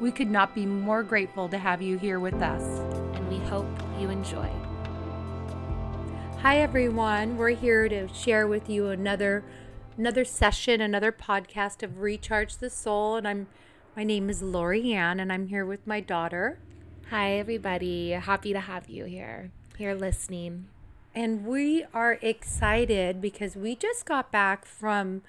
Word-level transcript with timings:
We 0.00 0.10
could 0.10 0.30
not 0.30 0.54
be 0.54 0.64
more 0.64 1.02
grateful 1.02 1.50
to 1.50 1.58
have 1.58 1.82
you 1.82 1.98
here 1.98 2.18
with 2.18 2.40
us. 2.40 2.62
And 3.14 3.28
we 3.28 3.36
hope 3.48 3.68
you 4.00 4.08
enjoy. 4.08 4.50
Hi 6.38 6.58
everyone. 6.60 7.36
We're 7.36 7.50
here 7.50 7.86
to 7.86 8.08
share 8.08 8.46
with 8.46 8.70
you 8.70 8.88
another 8.88 9.44
another 9.98 10.24
session, 10.24 10.80
another 10.80 11.12
podcast 11.12 11.82
of 11.82 11.98
Recharge 11.98 12.56
the 12.56 12.70
Soul 12.70 13.16
and 13.16 13.28
I'm 13.28 13.46
my 13.94 14.02
name 14.02 14.30
is 14.30 14.40
Lori 14.40 14.94
Ann 14.94 15.20
and 15.20 15.30
I'm 15.30 15.48
here 15.48 15.66
with 15.66 15.86
my 15.86 16.00
daughter. 16.00 16.58
Hi 17.10 17.32
everybody. 17.32 18.12
Happy 18.12 18.54
to 18.54 18.60
have 18.60 18.88
you 18.88 19.04
here. 19.04 19.50
Here 19.76 19.94
listening. 19.94 20.68
And 21.14 21.44
we 21.44 21.84
are 21.92 22.18
excited 22.22 23.20
because 23.20 23.54
we 23.54 23.76
just 23.76 24.06
got 24.06 24.32
back 24.32 24.64
from 24.64 25.20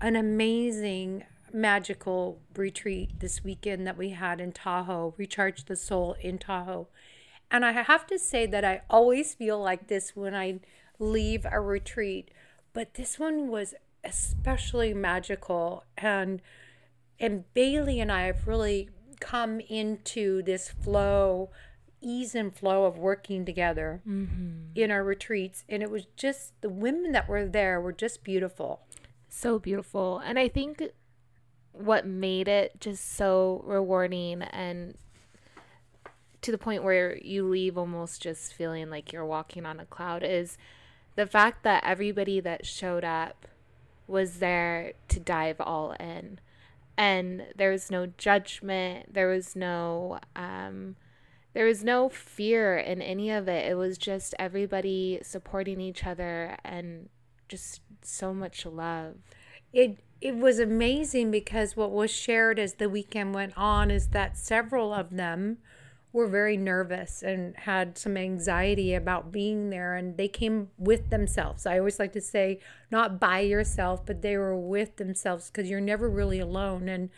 an 0.00 0.14
amazing 0.14 1.24
magical 1.52 2.40
retreat 2.54 3.20
this 3.20 3.44
weekend 3.44 3.86
that 3.86 3.98
we 3.98 4.10
had 4.10 4.40
in 4.40 4.52
Tahoe, 4.52 5.14
Recharge 5.16 5.64
the 5.64 5.76
Soul 5.76 6.16
in 6.20 6.38
Tahoe. 6.38 6.88
And 7.50 7.64
I 7.64 7.72
have 7.72 8.06
to 8.06 8.18
say 8.18 8.46
that 8.46 8.64
I 8.64 8.82
always 8.88 9.34
feel 9.34 9.60
like 9.60 9.88
this 9.88 10.16
when 10.16 10.34
I 10.34 10.60
leave 10.98 11.46
a 11.50 11.60
retreat, 11.60 12.30
but 12.72 12.94
this 12.94 13.18
one 13.18 13.48
was 13.48 13.74
especially 14.04 14.94
magical 14.94 15.84
and 15.96 16.40
and 17.20 17.44
Bailey 17.54 18.00
and 18.00 18.10
I 18.10 18.22
have 18.22 18.48
really 18.48 18.88
come 19.20 19.60
into 19.60 20.42
this 20.42 20.70
flow, 20.70 21.50
ease 22.00 22.34
and 22.34 22.52
flow 22.52 22.84
of 22.84 22.98
working 22.98 23.44
together 23.44 24.02
mm-hmm. 24.08 24.72
in 24.74 24.90
our 24.90 25.04
retreats 25.04 25.64
and 25.68 25.82
it 25.82 25.90
was 25.90 26.06
just 26.16 26.60
the 26.62 26.68
women 26.68 27.12
that 27.12 27.28
were 27.28 27.46
there 27.46 27.80
were 27.80 27.92
just 27.92 28.24
beautiful. 28.24 28.80
So 29.28 29.58
beautiful. 29.58 30.18
And 30.18 30.38
I 30.38 30.48
think 30.48 30.82
what 31.72 32.06
made 32.06 32.48
it 32.48 32.80
just 32.80 33.16
so 33.16 33.62
rewarding 33.66 34.42
and 34.42 34.96
to 36.42 36.50
the 36.50 36.58
point 36.58 36.82
where 36.82 37.16
you 37.18 37.48
leave 37.48 37.78
almost 37.78 38.20
just 38.20 38.52
feeling 38.52 38.90
like 38.90 39.12
you're 39.12 39.24
walking 39.24 39.64
on 39.64 39.80
a 39.80 39.86
cloud 39.86 40.22
is 40.22 40.58
the 41.14 41.26
fact 41.26 41.62
that 41.62 41.84
everybody 41.86 42.40
that 42.40 42.66
showed 42.66 43.04
up 43.04 43.46
was 44.06 44.40
there 44.40 44.92
to 45.08 45.20
dive 45.20 45.60
all 45.60 45.92
in. 45.92 46.40
And 46.98 47.46
there 47.56 47.70
was 47.70 47.90
no 47.90 48.06
judgment 48.06 49.14
there 49.14 49.28
was 49.28 49.56
no 49.56 50.18
um, 50.36 50.96
there 51.54 51.66
was 51.66 51.84
no 51.84 52.08
fear 52.08 52.76
in 52.76 53.00
any 53.00 53.30
of 53.30 53.48
it. 53.48 53.70
It 53.70 53.74
was 53.74 53.96
just 53.98 54.34
everybody 54.38 55.20
supporting 55.22 55.80
each 55.80 56.04
other 56.04 56.56
and 56.64 57.08
just 57.48 57.82
so 58.02 58.34
much 58.34 58.66
love. 58.66 59.16
It 59.72 59.98
it 60.22 60.36
was 60.36 60.60
amazing 60.60 61.32
because 61.32 61.76
what 61.76 61.90
was 61.90 62.10
shared 62.10 62.58
as 62.58 62.74
the 62.74 62.88
weekend 62.88 63.34
went 63.34 63.52
on 63.56 63.90
is 63.90 64.08
that 64.08 64.38
several 64.38 64.94
of 64.94 65.16
them 65.16 65.58
were 66.12 66.28
very 66.28 66.56
nervous 66.56 67.22
and 67.22 67.56
had 67.56 67.98
some 67.98 68.16
anxiety 68.16 68.94
about 68.94 69.32
being 69.32 69.70
there 69.70 69.96
and 69.96 70.16
they 70.16 70.28
came 70.28 70.68
with 70.78 71.10
themselves. 71.10 71.66
I 71.66 71.78
always 71.78 71.98
like 71.98 72.12
to 72.12 72.20
say 72.20 72.60
not 72.88 73.18
by 73.18 73.40
yourself, 73.40 74.06
but 74.06 74.22
they 74.22 74.36
were 74.36 74.56
with 74.56 74.96
themselves 74.96 75.50
because 75.50 75.68
you're 75.68 75.80
never 75.80 76.08
really 76.08 76.38
alone 76.38 76.88
and 76.88 77.10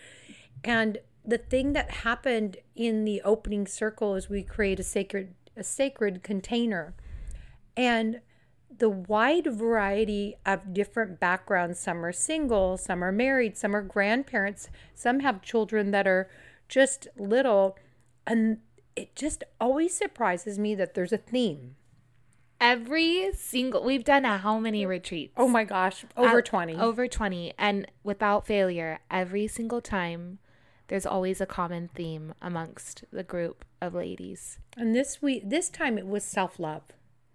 and 0.63 0.99
the 1.27 1.39
thing 1.39 1.75
that 1.75 1.91
happened 1.91 2.57
in 2.75 3.05
the 3.05 3.21
opening 3.23 3.67
circle 3.67 4.15
is 4.15 4.31
we 4.31 4.43
create 4.43 4.81
a 4.81 4.85
sacred 4.85 5.35
a 5.57 5.63
sacred 5.63 6.23
container. 6.23 6.95
And 7.77 8.21
the 8.79 8.91
wide 8.91 9.47
variety 9.47 10.37
of 10.45 10.75
different 10.75 11.21
backgrounds. 11.21 11.79
Some 11.79 12.05
are 12.05 12.13
single, 12.13 12.77
some 12.77 13.03
are 13.03 13.13
married, 13.13 13.57
some 13.57 13.75
are 13.75 13.83
grandparents, 13.83 14.69
some 14.95 15.21
have 15.21 15.43
children 15.43 15.91
that 15.91 16.07
are 16.07 16.29
just 16.69 17.09
little. 17.17 17.77
And 18.27 18.59
it 18.97 19.15
just 19.15 19.45
always 19.61 19.97
surprises 19.97 20.59
me 20.59 20.75
that 20.75 20.95
there's 20.95 21.13
a 21.13 21.19
theme. 21.19 21.77
Every 22.61 23.31
single, 23.35 23.83
we've 23.83 24.05
done 24.05 24.25
how 24.25 24.59
many 24.59 24.87
retreats? 24.87 25.35
Oh 25.37 25.49
my 25.49 25.65
gosh, 25.65 26.05
over 26.17 26.39
uh, 26.39 26.43
20. 26.43 26.77
Over 26.77 27.09
20. 27.09 27.53
And 27.59 27.87
without 28.03 28.47
failure, 28.47 29.01
every 29.11 29.47
single 29.47 29.81
time, 29.81 30.39
there's 30.89 31.07
always 31.07 31.41
a 31.41 31.47
common 31.47 31.91
theme 31.95 32.35
amongst 32.41 33.05
the 33.13 33.23
group 33.23 33.65
of 33.81 33.95
ladies. 33.95 34.59
And 34.77 34.95
this 34.95 35.21
week, 35.21 35.43
this 35.45 35.69
time 35.69 35.99
it 35.99 36.07
was 36.07 36.25
self 36.25 36.59
love. 36.59 36.83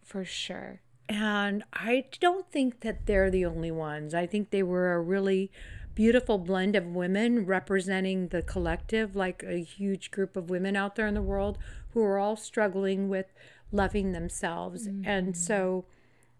For 0.03 0.25
sure. 0.25 0.81
And 1.09 1.63
I 1.73 2.05
don't 2.19 2.49
think 2.51 2.81
that 2.81 3.07
they're 3.07 3.31
the 3.31 3.45
only 3.45 3.71
ones. 3.71 4.13
I 4.13 4.27
think 4.27 4.51
they 4.51 4.61
were 4.61 4.93
a 4.93 5.01
really 5.01 5.51
beautiful 5.95 6.37
blend 6.37 6.75
of 6.75 6.85
women 6.85 7.45
representing 7.45 8.27
the 8.27 8.43
collective, 8.43 9.15
like 9.15 9.43
a 9.43 9.57
huge 9.63 10.11
group 10.11 10.37
of 10.37 10.49
women 10.49 10.75
out 10.75 10.95
there 10.95 11.07
in 11.07 11.15
the 11.15 11.21
world 11.21 11.57
who 11.93 12.01
are 12.03 12.19
all 12.19 12.37
struggling 12.37 13.09
with 13.09 13.25
loving 13.71 14.11
themselves. 14.11 14.87
Mm-hmm. 14.87 15.09
And 15.09 15.35
so 15.35 15.85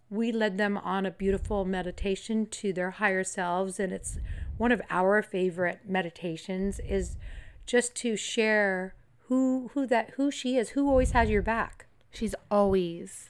we 0.09 0.31
led 0.31 0.57
them 0.57 0.77
on 0.77 1.05
a 1.05 1.11
beautiful 1.11 1.65
meditation 1.65 2.45
to 2.45 2.71
their 2.71 2.91
higher 2.91 3.23
selves. 3.23 3.79
And 3.79 3.91
it's 3.91 4.19
one 4.57 4.71
of 4.71 4.81
our 4.91 5.23
favorite 5.23 5.79
meditations 5.87 6.79
is 6.79 7.17
just 7.65 7.95
to 7.95 8.15
share 8.15 8.93
who 9.27 9.71
who 9.73 9.85
that 9.87 10.11
who 10.11 10.31
she 10.31 10.57
is, 10.57 10.69
who 10.69 10.87
always 10.87 11.11
has 11.11 11.29
your 11.29 11.41
back. 11.41 11.85
She's 12.11 12.33
always 12.49 13.28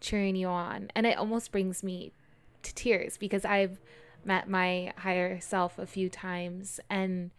cheering 0.00 0.36
you 0.36 0.48
on. 0.48 0.90
And 0.94 1.06
it 1.06 1.18
almost 1.18 1.52
brings 1.52 1.82
me 1.82 2.12
to 2.62 2.74
tears 2.74 3.16
because 3.16 3.44
I've 3.44 3.80
met 4.24 4.48
my 4.48 4.92
higher 4.98 5.40
self 5.40 5.78
a 5.78 5.86
few 5.86 6.08
times. 6.08 6.80
And 6.90 7.30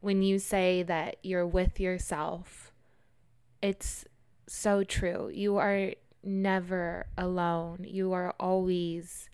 when 0.00 0.22
you 0.22 0.38
say 0.38 0.82
that 0.82 1.16
you're 1.22 1.46
with 1.46 1.80
yourself, 1.80 2.72
it's 3.62 4.04
so 4.46 4.84
true. 4.84 5.30
You 5.32 5.56
are 5.56 5.92
never 6.22 7.06
alone. 7.16 7.84
You 7.88 8.12
are 8.12 8.34
always 8.38 9.28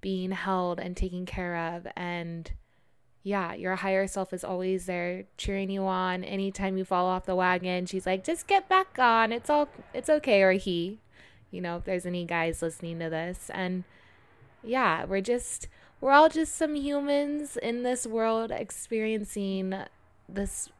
being 0.00 0.30
held 0.30 0.80
and 0.80 0.96
taken 0.96 1.26
care 1.26 1.56
of. 1.56 1.86
And 1.96 2.50
yeah, 3.22 3.52
your 3.52 3.76
higher 3.76 4.06
self 4.06 4.32
is 4.32 4.44
always 4.44 4.86
there 4.86 5.24
cheering 5.36 5.70
you 5.70 5.84
on. 5.84 6.24
Anytime 6.24 6.78
you 6.78 6.84
fall 6.84 7.06
off 7.06 7.26
the 7.26 7.34
wagon, 7.34 7.84
she's 7.86 8.06
like, 8.06 8.24
just 8.24 8.46
get 8.46 8.68
back 8.68 8.98
on. 8.98 9.32
It's 9.32 9.50
all, 9.50 9.68
it's 9.92 10.08
okay. 10.08 10.42
Or 10.42 10.52
he, 10.52 11.00
you 11.50 11.60
know, 11.60 11.76
if 11.76 11.84
there's 11.84 12.06
any 12.06 12.24
guys 12.24 12.62
listening 12.62 12.98
to 13.00 13.10
this. 13.10 13.50
And 13.52 13.84
yeah, 14.62 15.04
we're 15.04 15.20
just, 15.20 15.68
we're 16.00 16.12
all 16.12 16.28
just 16.28 16.54
some 16.54 16.74
humans 16.74 17.56
in 17.56 17.82
this 17.82 18.06
world 18.06 18.50
experiencing 18.50 19.74
this 20.28 20.70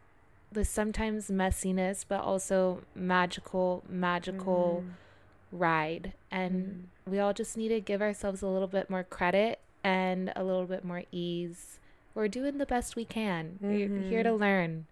this 0.52 0.68
sometimes 0.68 1.28
messiness 1.28 2.04
but 2.08 2.20
also 2.20 2.82
magical 2.94 3.84
magical 3.88 4.82
mm. 4.84 4.90
ride 5.56 6.12
and 6.30 6.88
mm. 7.06 7.10
we 7.10 7.18
all 7.18 7.32
just 7.32 7.56
need 7.56 7.68
to 7.68 7.80
give 7.80 8.02
ourselves 8.02 8.42
a 8.42 8.48
little 8.48 8.66
bit 8.66 8.90
more 8.90 9.04
credit 9.04 9.60
and 9.84 10.32
a 10.34 10.42
little 10.42 10.66
bit 10.66 10.84
more 10.84 11.04
ease 11.12 11.78
we're 12.14 12.28
doing 12.28 12.58
the 12.58 12.66
best 12.66 12.96
we 12.96 13.04
can 13.04 13.58
mm-hmm. 13.62 13.68
we're 13.68 14.08
here 14.08 14.22
to 14.22 14.32
learn 14.32 14.86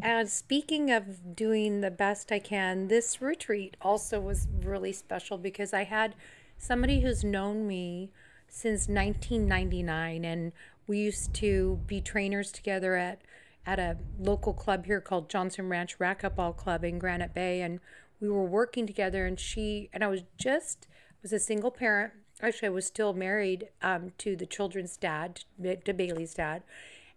and 0.00 0.28
speaking 0.28 0.90
of 0.90 1.34
doing 1.34 1.80
the 1.80 1.90
best 1.90 2.30
I 2.30 2.38
can, 2.38 2.88
this 2.88 3.20
retreat 3.20 3.76
also 3.82 4.20
was 4.20 4.46
really 4.62 4.92
special 4.92 5.38
because 5.38 5.72
I 5.72 5.84
had 5.84 6.14
somebody 6.56 7.00
who's 7.00 7.24
known 7.24 7.66
me 7.66 8.10
since 8.48 8.88
1999 8.88 10.24
and 10.24 10.52
we 10.86 10.98
used 10.98 11.34
to 11.34 11.80
be 11.86 12.00
trainers 12.00 12.50
together 12.50 12.96
at 12.96 13.20
at 13.66 13.78
a 13.78 13.98
local 14.18 14.54
club 14.54 14.86
here 14.86 15.00
called 15.00 15.28
Johnson 15.28 15.68
Ranch 15.68 15.98
Racquetball 15.98 16.56
Club 16.56 16.84
in 16.84 16.98
Granite 16.98 17.34
Bay 17.34 17.60
and 17.60 17.80
we 18.20 18.28
were 18.28 18.46
working 18.46 18.86
together 18.86 19.26
and 19.26 19.38
she 19.38 19.90
and 19.92 20.02
I 20.02 20.06
was 20.08 20.22
just 20.38 20.88
was 21.22 21.32
a 21.32 21.38
single 21.38 21.70
parent. 21.70 22.12
Actually 22.40 22.68
I 22.68 22.70
was 22.70 22.86
still 22.86 23.12
married 23.12 23.68
um, 23.82 24.12
to 24.18 24.36
the 24.36 24.46
children's 24.46 24.96
dad 24.96 25.42
to 25.62 25.92
Bailey's 25.92 26.34
dad. 26.34 26.62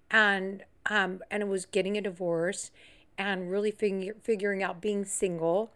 And 0.10 0.66
um, 0.88 1.22
and 1.30 1.44
it 1.44 1.48
was 1.48 1.66
getting 1.66 1.98
a 1.98 2.02
divorce 2.02 2.72
and 3.18 3.52
really 3.52 3.72
fig- 3.72 4.22
figuring 4.22 4.64
out 4.64 4.82
being 4.82 5.06
single 5.06 5.72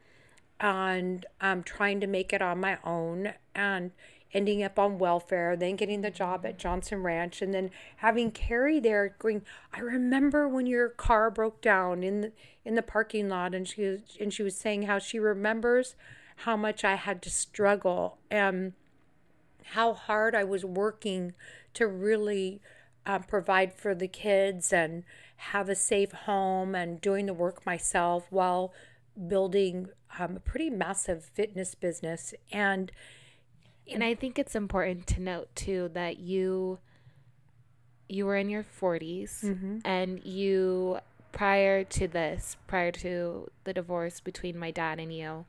and 0.59 1.25
um, 1.41 1.63
trying 1.63 1.99
to 1.99 2.07
make 2.07 2.31
it 2.33 2.41
on 2.41 2.59
my 2.59 2.77
own. 2.83 3.33
And 3.53 3.91
ending 4.35 4.61
up 4.61 4.77
on 4.77 4.99
welfare, 4.99 5.55
then 5.55 5.77
getting 5.77 6.01
the 6.01 6.11
job 6.11 6.45
at 6.45 6.59
Johnson 6.59 7.01
Ranch, 7.01 7.41
and 7.41 7.53
then 7.53 7.71
having 7.97 8.31
Carrie 8.31 8.81
there 8.81 9.15
going, 9.17 9.41
I 9.73 9.79
remember 9.79 10.45
when 10.45 10.65
your 10.65 10.89
car 10.89 11.31
broke 11.31 11.61
down 11.61 12.03
in 12.03 12.19
the, 12.19 12.31
in 12.65 12.75
the 12.75 12.81
parking 12.81 13.29
lot, 13.29 13.55
and 13.55 13.65
she 13.65 13.83
was, 13.83 14.01
and 14.19 14.33
she 14.33 14.43
was 14.43 14.57
saying 14.57 14.83
how 14.83 14.99
she 14.99 15.19
remembers 15.19 15.95
how 16.39 16.57
much 16.57 16.83
I 16.83 16.95
had 16.95 17.21
to 17.21 17.29
struggle 17.29 18.17
and 18.29 18.73
how 19.67 19.93
hard 19.93 20.35
I 20.35 20.43
was 20.43 20.65
working 20.65 21.33
to 21.75 21.87
really 21.87 22.59
uh, 23.05 23.19
provide 23.19 23.73
for 23.73 23.93
the 23.95 24.07
kids 24.07 24.73
and 24.73 25.03
have 25.37 25.69
a 25.69 25.75
safe 25.75 26.11
home 26.11 26.73
and 26.75 27.01
doing 27.01 27.25
the 27.25 27.33
work 27.33 27.65
myself 27.65 28.25
while 28.29 28.73
building 29.27 29.89
um, 30.19 30.37
a 30.37 30.39
pretty 30.39 30.69
massive 30.69 31.23
fitness 31.23 31.75
business 31.75 32.33
and 32.51 32.91
and 33.91 34.03
I 34.03 34.15
think 34.15 34.39
it's 34.39 34.55
important 34.55 35.05
to 35.07 35.21
note 35.21 35.49
too 35.55 35.91
that 35.93 36.17
you 36.19 36.79
you 38.09 38.25
were 38.25 38.35
in 38.35 38.49
your 38.49 38.63
40s 38.63 39.43
Mm-hmm. 39.43 39.77
and 39.85 40.23
you 40.23 40.99
prior 41.31 41.83
to 41.83 42.07
this, 42.07 42.55
prior 42.67 42.91
to 42.91 43.49
the 43.65 43.73
divorce 43.73 44.19
between 44.21 44.57
my 44.57 44.71
dad 44.71 44.99
and 44.99 45.13
you, 45.13 45.45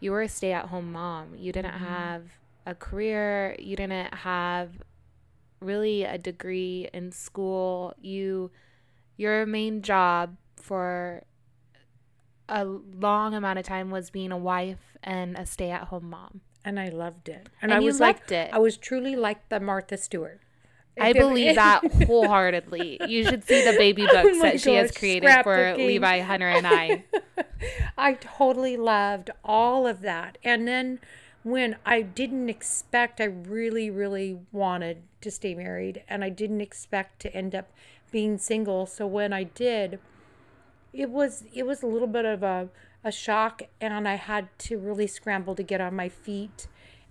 you 0.00 0.10
were 0.10 0.22
a 0.22 0.28
stay-at-home 0.28 0.90
mom. 0.92 1.34
You 1.36 1.52
didn't 1.52 1.74
Mm-hmm. 1.74 1.84
have 1.84 2.22
a 2.66 2.74
career, 2.74 3.54
you 3.58 3.76
didn't 3.76 4.12
have 4.14 4.70
really 5.62 6.04
a 6.04 6.18
degree 6.18 6.88
in 6.92 7.12
school. 7.12 7.94
You 8.00 8.50
your 9.16 9.46
main 9.46 9.82
job 9.82 10.36
for 10.56 11.22
a 12.48 12.64
long 12.64 13.34
amount 13.34 13.58
of 13.58 13.64
time 13.64 13.90
was 13.90 14.10
being 14.10 14.32
a 14.32 14.36
wife 14.38 14.96
and 15.02 15.36
a 15.36 15.46
stay-at-home 15.46 16.08
mom. 16.10 16.40
and 16.64 16.78
I 16.78 16.88
loved 16.88 17.28
it. 17.28 17.48
And, 17.60 17.72
And 17.72 17.74
I 17.74 17.78
you 17.80 17.86
was 17.86 17.98
like, 18.00 18.30
it. 18.30 18.50
I 18.52 18.58
was 18.58 18.76
truly 18.76 19.16
like 19.16 19.48
the 19.48 19.58
Martha 19.60 19.96
Stewart. 19.96 20.40
I 21.00 21.10
If 21.10 21.16
it- 21.16 21.20
believe 21.20 21.54
that 21.64 21.82
wholeheartedly. 22.06 23.00
You 23.08 23.24
should 23.24 23.44
see 23.44 23.64
the 23.64 23.76
baby 23.78 24.02
oh 24.08 24.12
books 24.12 24.36
Oh 24.38 24.42
that 24.42 24.60
she 24.60 24.74
has 24.74 24.92
created 24.92 25.30
for. 25.42 25.74
Levi, 25.76 26.20
Hunter, 26.20 26.48
and 26.48 26.66
I. 26.66 27.04
I 27.98 28.14
totally 28.14 28.76
loved 28.76 29.30
all 29.44 29.86
of 29.86 30.00
that. 30.02 30.38
And 30.44 30.66
then 30.68 31.00
when 31.42 31.76
I 31.84 32.02
didn't 32.02 32.48
expect, 32.48 33.20
I 33.20 33.24
really, 33.24 33.90
really 33.90 34.38
wanted 34.52 35.02
to 35.20 35.30
stay 35.30 35.54
married 35.54 36.04
and 36.08 36.22
I 36.22 36.28
didn't 36.28 36.60
expect 36.60 37.20
to 37.20 37.34
end 37.34 37.54
up 37.54 37.72
being 38.10 38.38
single. 38.38 38.86
So 38.86 39.06
when 39.06 39.32
I 39.32 39.44
did, 39.44 39.98
it 40.92 41.10
was 41.10 41.44
it 41.52 41.66
was 41.66 41.82
a 41.82 41.86
little 41.86 42.08
bit 42.08 42.24
of 42.24 42.42
a, 42.42 42.68
a 43.02 43.10
shock 43.10 43.62
and 43.80 44.06
I 44.06 44.14
had 44.14 44.56
to 44.60 44.78
really 44.78 45.06
scramble 45.06 45.54
to 45.54 45.62
get 45.62 45.80
on 45.80 45.96
my 45.96 46.08
feet 46.08 46.68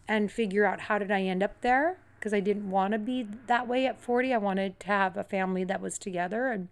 and 0.07 0.31
figure 0.31 0.66
out 0.66 0.81
how 0.81 0.98
did 0.98 1.12
I 1.12 1.22
end 1.22 1.44
up 1.44 1.62
there 1.62 1.98
because 2.18 2.33
I 2.33 2.39
didn't 2.39 2.69
want 2.69 2.94
to 2.94 3.00
be 3.00 3.28
that 3.48 3.68
way 3.68 3.88
at 3.88 4.00
40. 4.00 4.33
I 4.33 4.38
wanted 4.38 4.80
to 4.81 4.88
have 4.88 5.18
a 5.18 5.24
family 5.24 5.63
that 5.63 5.81
was 5.81 5.98
together 5.98 6.48
and 6.51 6.69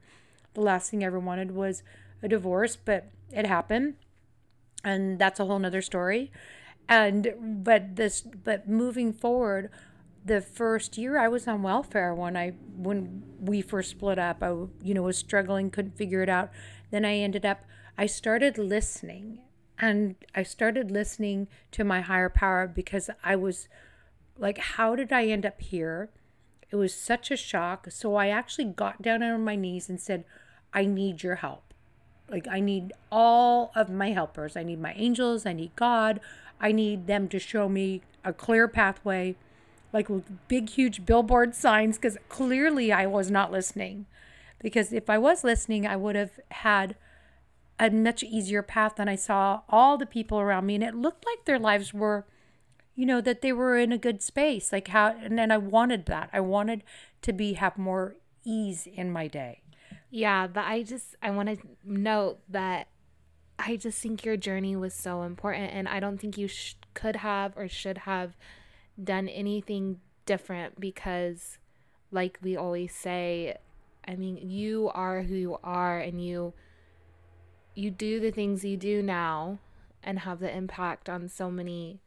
the 0.54 0.62
last 0.62 0.92
thing 0.92 1.04
I 1.04 1.08
ever 1.08 1.20
wanted 1.20 1.52
was 1.52 1.84
a 2.22 2.28
divorce, 2.28 2.76
but 2.76 3.08
it 3.32 3.46
happened. 3.46 3.96
And 4.84 5.20
that's 5.20 5.40
a 5.40 5.46
whole 5.46 5.60
nother 5.60 5.82
story. 5.82 6.32
And 6.90 7.64
but 7.64 7.96
this 7.96 8.22
but 8.22 8.68
moving 8.68 9.14
forward, 9.14 9.70
the 10.26 10.42
first 10.42 10.98
year 10.98 11.20
I 11.20 11.28
was 11.28 11.48
on 11.48 11.62
welfare 11.62 12.16
when 12.16 12.36
I 12.36 12.54
when 12.76 13.24
we 13.40 13.62
first 13.62 13.92
split 13.92 14.18
up. 14.18 14.42
I 14.42 14.50
you 14.84 14.94
know 14.96 15.04
was 15.04 15.18
struggling, 15.18 15.70
couldn't 15.70 15.96
figure 15.96 16.24
it 16.24 16.30
out. 16.30 16.50
Then 16.90 17.06
I 17.06 17.18
ended 17.18 17.46
up 17.46 17.64
I 17.98 18.08
started 18.08 18.58
listening 18.58 19.40
and 19.78 20.16
I 20.34 20.42
started 20.44 20.90
listening 20.90 21.48
to 21.72 21.84
my 21.84 22.02
higher 22.02 22.30
power 22.30 22.68
because 22.68 23.12
I 23.24 23.36
was 23.36 23.68
like 24.38 24.58
how 24.58 24.96
did 24.96 25.14
I 25.14 25.26
end 25.28 25.46
up 25.46 25.62
here? 25.62 26.10
It 26.72 26.76
was 26.76 26.94
such 26.94 27.30
a 27.30 27.38
shock. 27.38 27.88
So 27.92 28.16
I 28.16 28.30
actually 28.30 28.66
got 28.66 29.02
down 29.02 29.22
on 29.22 29.44
my 29.44 29.56
knees 29.56 29.90
and 29.90 30.00
said, 30.00 30.24
I 30.74 30.86
need 30.86 31.24
your 31.24 31.36
help. 31.36 31.74
Like, 32.30 32.48
I 32.48 32.60
need 32.60 32.94
all 33.12 33.72
of 33.76 33.90
my 33.90 34.12
helpers. 34.12 34.56
I 34.56 34.64
need 34.64 34.80
my 34.80 34.94
angels. 34.94 35.46
I 35.46 35.54
need 35.54 35.76
God. 35.76 36.20
I 36.60 36.72
need 36.72 37.08
them 37.08 37.28
to 37.30 37.40
show 37.40 37.70
me 37.70 38.02
a 38.24 38.34
clear 38.34 38.68
pathway, 38.68 39.36
like 39.94 40.10
with 40.10 40.48
big, 40.48 40.70
huge 40.70 41.06
billboard 41.06 41.56
signs, 41.56 41.98
because 41.98 42.18
clearly 42.28 42.92
I 42.92 43.06
was 43.06 43.32
not 43.32 43.52
listening. 43.52 44.06
Because 44.62 44.92
if 44.92 45.10
I 45.10 45.18
was 45.18 45.44
listening, 45.44 45.88
I 45.88 45.96
would 45.96 46.16
have 46.16 46.40
had 46.52 46.96
a 47.80 47.90
much 47.90 48.24
easier 48.24 48.62
path 48.62 48.96
than 48.98 49.08
I 49.08 49.16
saw 49.16 49.62
all 49.70 49.98
the 49.98 50.06
people 50.06 50.40
around 50.40 50.66
me. 50.66 50.76
And 50.76 50.84
it 50.84 50.96
looked 50.96 51.26
like 51.26 51.46
their 51.46 51.60
lives 51.60 51.94
were 51.94 52.26
you 52.96 53.06
know 53.06 53.22
that 53.22 53.42
they 53.42 53.54
were 53.54 53.78
in 53.78 53.94
a 53.94 53.98
good 53.98 54.22
space 54.22 54.74
like 54.74 54.90
how 54.90 55.16
and 55.24 55.40
then 55.40 55.52
i 55.52 55.58
wanted 55.58 56.06
that 56.08 56.30
i 56.34 56.40
wanted 56.42 56.84
to 57.22 57.32
be 57.32 57.54
have 57.54 57.78
more 57.78 58.16
ease 58.44 58.86
in 58.94 59.10
my 59.10 59.26
day 59.26 59.62
Yeah, 60.12 60.48
but 60.48 60.66
I 60.66 60.84
just 60.84 61.16
I 61.22 61.30
want 61.32 61.50
to 61.50 61.58
note 61.84 62.40
that 62.50 62.88
I 63.60 63.76
just 63.76 64.02
think 64.02 64.24
your 64.24 64.38
journey 64.38 64.76
was 64.76 64.94
so 64.94 65.24
important, 65.24 65.74
and 65.74 65.88
I 65.88 66.00
don't 66.00 66.18
think 66.18 66.38
you 66.38 66.48
sh- 66.48 66.76
could 66.94 67.18
have 67.18 67.58
or 67.58 67.68
should 67.68 68.00
have 68.00 68.38
done 69.02 69.28
anything 69.28 70.00
different 70.26 70.80
because, 70.80 71.58
like 72.12 72.40
we 72.42 72.56
always 72.56 72.96
say, 72.96 73.58
I 74.08 74.16
mean, 74.16 74.38
you 74.38 74.90
are 74.94 75.24
who 75.24 75.36
you 75.36 75.58
are, 75.64 76.00
and 76.00 76.24
you 76.24 76.54
you 77.76 77.92
do 77.92 78.20
the 78.20 78.32
things 78.32 78.64
you 78.64 78.78
do 78.78 79.04
now, 79.04 79.60
and 80.02 80.20
have 80.20 80.40
the 80.40 80.56
impact 80.56 81.10
on 81.10 81.28
so 81.28 81.52
many 81.52 82.00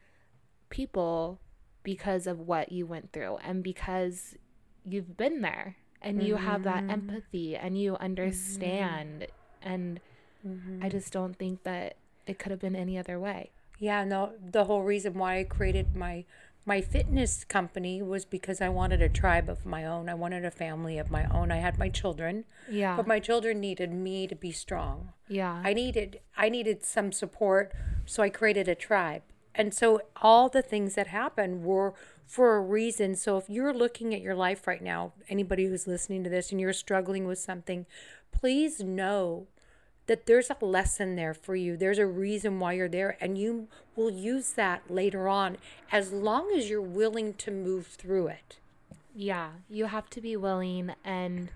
people 0.71 1.39
because 1.83 2.27
of 2.27 2.41
what 2.41 2.73
you 2.73 2.87
went 2.87 3.13
through, 3.13 3.37
and 3.45 3.63
because 3.63 4.37
you've 4.85 5.17
been 5.17 5.43
there 5.43 5.77
and 6.01 6.23
you 6.23 6.37
have 6.37 6.65
that 6.65 6.83
mm-hmm. 6.83 6.91
empathy 6.91 7.57
and 7.57 7.81
you 7.81 7.93
mm-hmm. 7.93 8.05
understand 8.05 9.27
and 9.63 10.01
i 10.83 10.89
just 10.89 11.13
don't 11.13 11.37
think 11.37 11.63
that 11.63 11.97
it 12.27 12.39
could 12.39 12.51
have 12.51 12.61
been 12.61 12.77
any 12.77 12.97
other 12.99 13.19
way. 13.19 13.51
Yeah 13.79 14.05
no 14.05 14.33
the 14.51 14.65
whole 14.65 14.83
reason 14.83 15.15
why 15.15 15.39
i 15.39 15.45
created 15.45 15.97
my 15.97 16.25
my 16.65 16.81
fitness 16.81 17.43
company 17.43 18.01
was 18.03 18.25
because 18.25 18.61
i 18.61 18.69
wanted 18.69 19.03
a 19.03 19.09
tribe 19.09 19.49
of 19.49 19.67
my 19.67 19.85
own. 19.85 20.09
I 20.09 20.15
wanted 20.15 20.45
a 20.45 20.51
family 20.51 20.97
of 20.99 21.11
my 21.11 21.25
own. 21.25 21.51
I 21.51 21.57
had 21.57 21.79
my 21.79 21.89
children. 21.89 22.45
Yeah. 22.71 22.97
But 22.97 23.07
my 23.09 23.19
children 23.19 23.59
needed 23.61 23.93
me 23.93 24.29
to 24.29 24.37
be 24.37 24.53
strong. 24.53 25.13
Yeah. 25.29 25.61
I 25.65 25.73
needed 25.73 26.21
I 26.37 26.49
needed 26.49 26.85
some 26.85 27.11
support, 27.11 27.73
so 28.07 28.23
I 28.23 28.29
created 28.31 28.69
a 28.69 28.77
tribe. 28.77 29.23
And 29.55 29.75
so 29.75 30.01
all 30.17 30.49
the 30.49 30.63
things 30.63 30.95
that 30.95 31.09
happened 31.09 31.63
were 31.65 31.95
for 32.27 32.57
a 32.57 32.61
reason. 32.61 33.17
So 33.17 33.37
if 33.37 33.51
you're 33.51 33.75
looking 33.75 34.15
at 34.15 34.23
your 34.23 34.35
life 34.35 34.67
right 34.67 34.83
now, 34.83 35.13
anybody 35.29 35.67
who's 35.67 35.87
listening 35.87 36.25
to 36.25 36.31
this 36.31 36.51
and 36.51 36.61
you're 36.61 36.73
struggling 36.73 37.27
with 37.27 37.39
something, 37.39 37.85
please 38.31 38.81
know 38.81 39.47
that 40.07 40.27
there's 40.27 40.51
a 40.51 40.65
lesson 40.65 41.17
there 41.17 41.35
for 41.35 41.55
you. 41.55 41.77
There's 41.77 41.99
a 41.99 42.07
reason 42.07 42.59
why 42.59 42.75
you're 42.75 42.89
there 42.89 43.17
and 43.21 43.39
you 43.39 43.69
will 43.97 44.11
use 44.11 44.53
that 44.53 44.91
later 44.91 45.29
on 45.29 45.57
as 45.91 46.13
long 46.13 46.53
as 46.57 46.69
you're 46.69 46.81
willing 46.81 47.35
to 47.35 47.51
move 47.51 47.87
through 47.87 48.29
it. 48.29 48.59
yeah 49.15 49.51
you 49.69 49.87
have 49.87 50.09
to 50.11 50.21
be 50.21 50.37
willing 50.37 50.93
and 51.05 51.51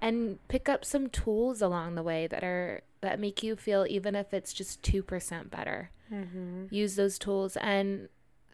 and 0.00 0.38
pick 0.48 0.68
up 0.68 0.84
some 0.84 1.08
tools 1.08 1.62
along 1.62 1.94
the 1.94 2.02
way 2.02 2.26
that 2.26 2.44
are 2.44 2.82
that 3.00 3.18
make 3.18 3.42
you 3.42 3.56
feel 3.56 3.86
even 3.88 4.14
if 4.14 4.34
it's 4.34 4.52
just 4.52 4.82
2% 4.82 5.50
better 5.50 5.90
mm-hmm. 6.12 6.66
use 6.70 6.96
those 6.96 7.18
tools 7.18 7.56
and 7.58 8.08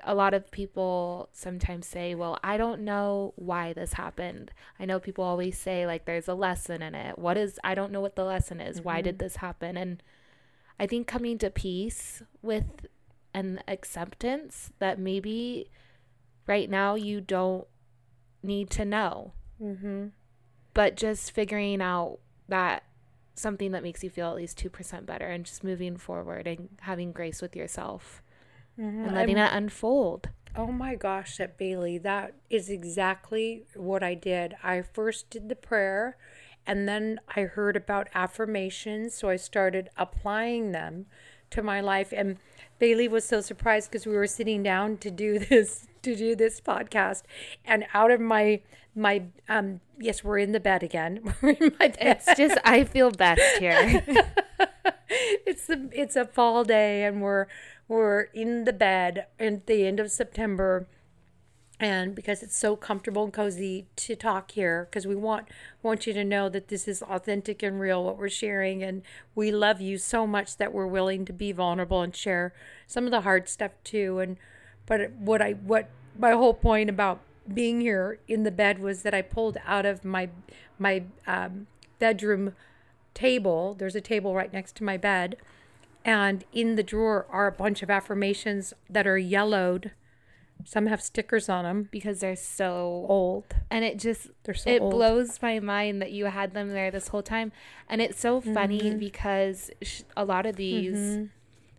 a 0.04 0.14
lot 0.14 0.34
of 0.34 0.50
people 0.50 1.28
sometimes 1.32 1.86
say 1.86 2.14
well 2.14 2.38
i 2.42 2.56
don't 2.56 2.80
know 2.80 3.32
why 3.36 3.72
this 3.72 3.92
happened. 3.94 4.50
I 4.80 4.84
know 4.84 4.98
people 4.98 5.24
always 5.24 5.56
say 5.58 5.86
like 5.86 6.04
there's 6.04 6.28
a 6.28 6.34
lesson 6.34 6.82
in 6.82 6.94
it. 6.94 7.18
What 7.18 7.36
is 7.36 7.58
i 7.64 7.74
don't 7.74 7.92
know 7.92 8.00
what 8.00 8.16
the 8.16 8.24
lesson 8.24 8.60
is. 8.60 8.80
Why 8.80 9.00
did 9.00 9.18
this 9.18 9.36
happen? 9.36 9.76
And 9.76 10.02
i 10.78 10.86
think 10.86 11.06
coming 11.06 11.38
to 11.38 11.50
peace 11.50 12.22
with 12.42 12.86
an 13.34 13.60
acceptance 13.68 14.72
that 14.78 14.98
maybe 14.98 15.70
right 16.46 16.68
now 16.68 16.94
you 16.96 17.20
don't 17.20 17.66
need 18.42 18.70
to 18.70 18.84
know. 18.84 19.32
Mm-hmm. 19.62 20.06
but 20.74 20.96
just 20.96 21.30
figuring 21.30 21.80
out 21.80 22.18
that 22.48 22.82
something 23.34 23.70
that 23.70 23.82
makes 23.84 24.02
you 24.02 24.10
feel 24.10 24.28
at 24.28 24.34
least 24.36 24.58
2% 24.58 25.06
better 25.06 25.26
and 25.26 25.46
just 25.46 25.62
moving 25.62 25.96
forward 25.96 26.48
and 26.48 26.68
having 26.80 27.12
grace 27.12 27.40
with 27.40 27.54
yourself 27.54 28.22
and 28.76 29.14
letting 29.14 29.36
that 29.36 29.54
unfold. 29.54 30.28
Oh 30.54 30.70
my 30.70 30.94
gosh, 30.94 31.38
that 31.38 31.56
Bailey, 31.56 31.98
that 31.98 32.34
is 32.50 32.68
exactly 32.68 33.64
what 33.74 34.02
I 34.02 34.14
did. 34.14 34.54
I 34.62 34.82
first 34.82 35.30
did 35.30 35.48
the 35.48 35.56
prayer 35.56 36.16
and 36.66 36.88
then 36.88 37.20
I 37.34 37.42
heard 37.42 37.76
about 37.76 38.08
affirmations, 38.14 39.14
so 39.14 39.28
I 39.28 39.36
started 39.36 39.90
applying 39.96 40.72
them 40.72 41.06
to 41.50 41.62
my 41.62 41.80
life 41.80 42.12
and 42.14 42.36
Bailey 42.78 43.08
was 43.08 43.24
so 43.24 43.40
surprised 43.40 43.90
because 43.90 44.06
we 44.06 44.14
were 44.14 44.26
sitting 44.26 44.62
down 44.62 44.96
to 44.98 45.10
do 45.10 45.38
this 45.50 45.86
to 46.02 46.16
do 46.16 46.34
this 46.34 46.60
podcast 46.60 47.22
and 47.64 47.86
out 47.94 48.10
of 48.10 48.20
my 48.20 48.60
my 48.94 49.22
um 49.48 49.80
yes, 50.02 50.24
we're 50.24 50.38
in 50.38 50.52
the 50.52 50.60
bed 50.60 50.82
again. 50.82 51.20
We're 51.42 51.50
in 51.50 51.72
my 51.78 51.88
bed. 51.88 51.96
It's 52.00 52.36
just, 52.36 52.58
I 52.64 52.84
feel 52.84 53.10
best 53.10 53.58
here. 53.58 54.04
it's 55.46 55.66
the 55.66 55.88
it's 55.92 56.16
a 56.16 56.24
fall 56.24 56.64
day 56.64 57.04
and 57.04 57.20
we're 57.20 57.46
we're 57.88 58.22
in 58.34 58.64
the 58.64 58.72
bed 58.72 59.26
at 59.38 59.66
the 59.66 59.86
end 59.86 60.00
of 60.00 60.10
September. 60.10 60.86
And 61.80 62.14
because 62.14 62.44
it's 62.44 62.56
so 62.56 62.76
comfortable 62.76 63.24
and 63.24 63.32
cozy 63.32 63.86
to 63.96 64.14
talk 64.14 64.52
here 64.52 64.86
because 64.88 65.04
we 65.04 65.16
want 65.16 65.48
want 65.82 66.06
you 66.06 66.12
to 66.12 66.22
know 66.22 66.48
that 66.48 66.68
this 66.68 66.86
is 66.86 67.02
authentic 67.02 67.60
and 67.60 67.80
real 67.80 68.04
what 68.04 68.18
we're 68.18 68.28
sharing. 68.28 68.84
And 68.84 69.02
we 69.34 69.50
love 69.50 69.80
you 69.80 69.98
so 69.98 70.24
much 70.24 70.58
that 70.58 70.72
we're 70.72 70.86
willing 70.86 71.24
to 71.24 71.32
be 71.32 71.50
vulnerable 71.50 72.00
and 72.00 72.14
share 72.14 72.54
some 72.86 73.04
of 73.04 73.10
the 73.10 73.22
hard 73.22 73.48
stuff 73.48 73.72
too. 73.82 74.20
And 74.20 74.36
but 74.86 75.10
what 75.12 75.42
I 75.42 75.52
what 75.52 75.88
my 76.16 76.32
whole 76.32 76.54
point 76.54 76.88
about 76.88 77.20
being 77.52 77.80
here 77.80 78.20
in 78.28 78.44
the 78.44 78.52
bed 78.52 78.78
was 78.78 79.02
that 79.02 79.14
I 79.14 79.22
pulled 79.22 79.56
out 79.66 79.84
of 79.84 80.04
my 80.04 80.28
my 80.78 81.02
um, 81.26 81.66
bedroom 81.98 82.54
table 83.14 83.74
there's 83.78 83.94
a 83.96 84.00
table 84.00 84.34
right 84.34 84.52
next 84.52 84.74
to 84.76 84.84
my 84.84 84.96
bed 84.96 85.36
and 86.04 86.44
in 86.52 86.74
the 86.76 86.82
drawer 86.82 87.26
are 87.30 87.46
a 87.46 87.52
bunch 87.52 87.82
of 87.82 87.90
affirmations 87.90 88.72
that 88.90 89.06
are 89.06 89.18
yellowed 89.18 89.92
some 90.64 90.86
have 90.86 91.02
stickers 91.02 91.48
on 91.48 91.64
them 91.64 91.88
because 91.90 92.20
they're 92.20 92.36
so 92.36 93.04
old. 93.08 93.44
and 93.68 93.84
it 93.84 93.98
just 93.98 94.28
They're 94.44 94.54
so 94.54 94.70
it 94.70 94.80
old. 94.80 94.92
blows 94.92 95.40
my 95.42 95.58
mind 95.58 96.00
that 96.00 96.12
you 96.12 96.26
had 96.26 96.54
them 96.54 96.68
there 96.68 96.90
this 96.92 97.08
whole 97.08 97.22
time 97.22 97.50
and 97.88 98.00
it's 98.00 98.20
so 98.20 98.40
funny 98.40 98.80
Mm-hmm. 98.80 98.98
because 98.98 99.70
sh- 99.82 100.02
a 100.16 100.24
lot 100.24 100.46
of 100.46 100.54
these 100.56 101.28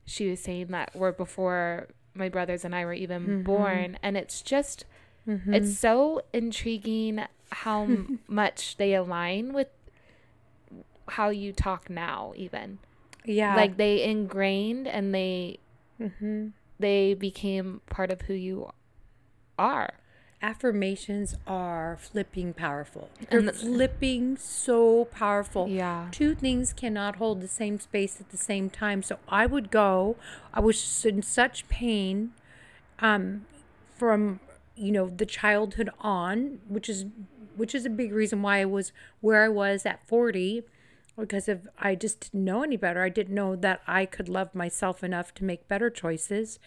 she 0.05 0.29
was 0.29 0.41
saying 0.41 0.67
that 0.67 0.93
were 0.95 1.13
before 1.13 1.87
my 2.13 2.27
brothers 2.27 2.65
and 2.65 2.75
I 2.75 2.83
were 2.83 2.93
even 2.93 3.21
Mm-hmm. 3.23 3.43
born 3.43 3.97
and 4.03 4.17
it's 4.17 4.41
just 4.41 4.83
it's 5.25 5.79
so 5.79 6.21
intriguing 6.33 7.23
how 7.53 7.87
much 8.27 8.75
they 8.75 8.93
align 8.93 9.53
with 9.53 9.69
how 11.09 11.29
you 11.29 11.51
talk 11.53 11.89
now 11.89 12.33
even 12.35 12.79
Yeah. 13.25 13.55
like 13.55 13.77
they 13.77 14.03
ingrained 14.03 14.87
and 14.87 15.13
they 15.13 15.59
Mm-hmm. 16.01 16.47
they 16.79 17.13
became 17.13 17.81
part 17.89 18.11
of 18.11 18.21
who 18.23 18.33
you 18.33 18.69
are 19.57 19.89
affirmations 20.41 21.35
are 21.47 21.97
flipping 22.01 22.53
powerful. 22.53 23.09
They're 23.29 23.39
And 23.39 23.47
the- 23.47 23.53
flipping 23.53 24.35
so 24.37 25.05
powerful. 25.05 25.69
yeah 25.69 26.09
Two 26.11 26.35
things 26.35 26.73
cannot 26.73 27.15
hold 27.15 27.39
the 27.39 27.47
same 27.47 27.79
space 27.79 28.19
at 28.19 28.29
the 28.29 28.35
same 28.37 28.69
time. 28.69 29.01
So 29.03 29.19
I 29.29 29.45
would 29.45 29.71
go, 29.71 30.17
I 30.53 30.59
was 30.59 31.05
in 31.05 31.21
such 31.21 31.67
pain 31.69 32.33
um, 32.99 33.45
from, 33.95 34.41
you 34.75 34.91
know, 34.91 35.07
the 35.07 35.25
childhood 35.25 35.89
on, 35.99 36.59
which 36.67 36.89
is 36.89 37.05
which 37.55 37.73
is 37.73 37.85
a 37.85 37.89
big 37.89 38.11
reason 38.11 38.41
why 38.41 38.59
I 38.59 38.65
was 38.65 38.91
where 39.21 39.43
I 39.45 39.47
was 39.49 39.85
at 39.85 40.05
40 40.07 40.63
because 41.17 41.47
if 41.47 41.67
I 41.77 41.95
just 41.95 42.19
didn't 42.31 42.43
know 42.43 42.63
any 42.63 42.77
better. 42.77 43.03
I 43.03 43.09
didn't 43.09 43.35
know 43.35 43.55
that 43.55 43.81
I 43.87 44.05
could 44.05 44.29
love 44.29 44.55
myself 44.55 45.03
enough 45.03 45.33
to 45.35 45.43
make 45.43 45.67
better 45.67 45.89
choices. 45.89 46.59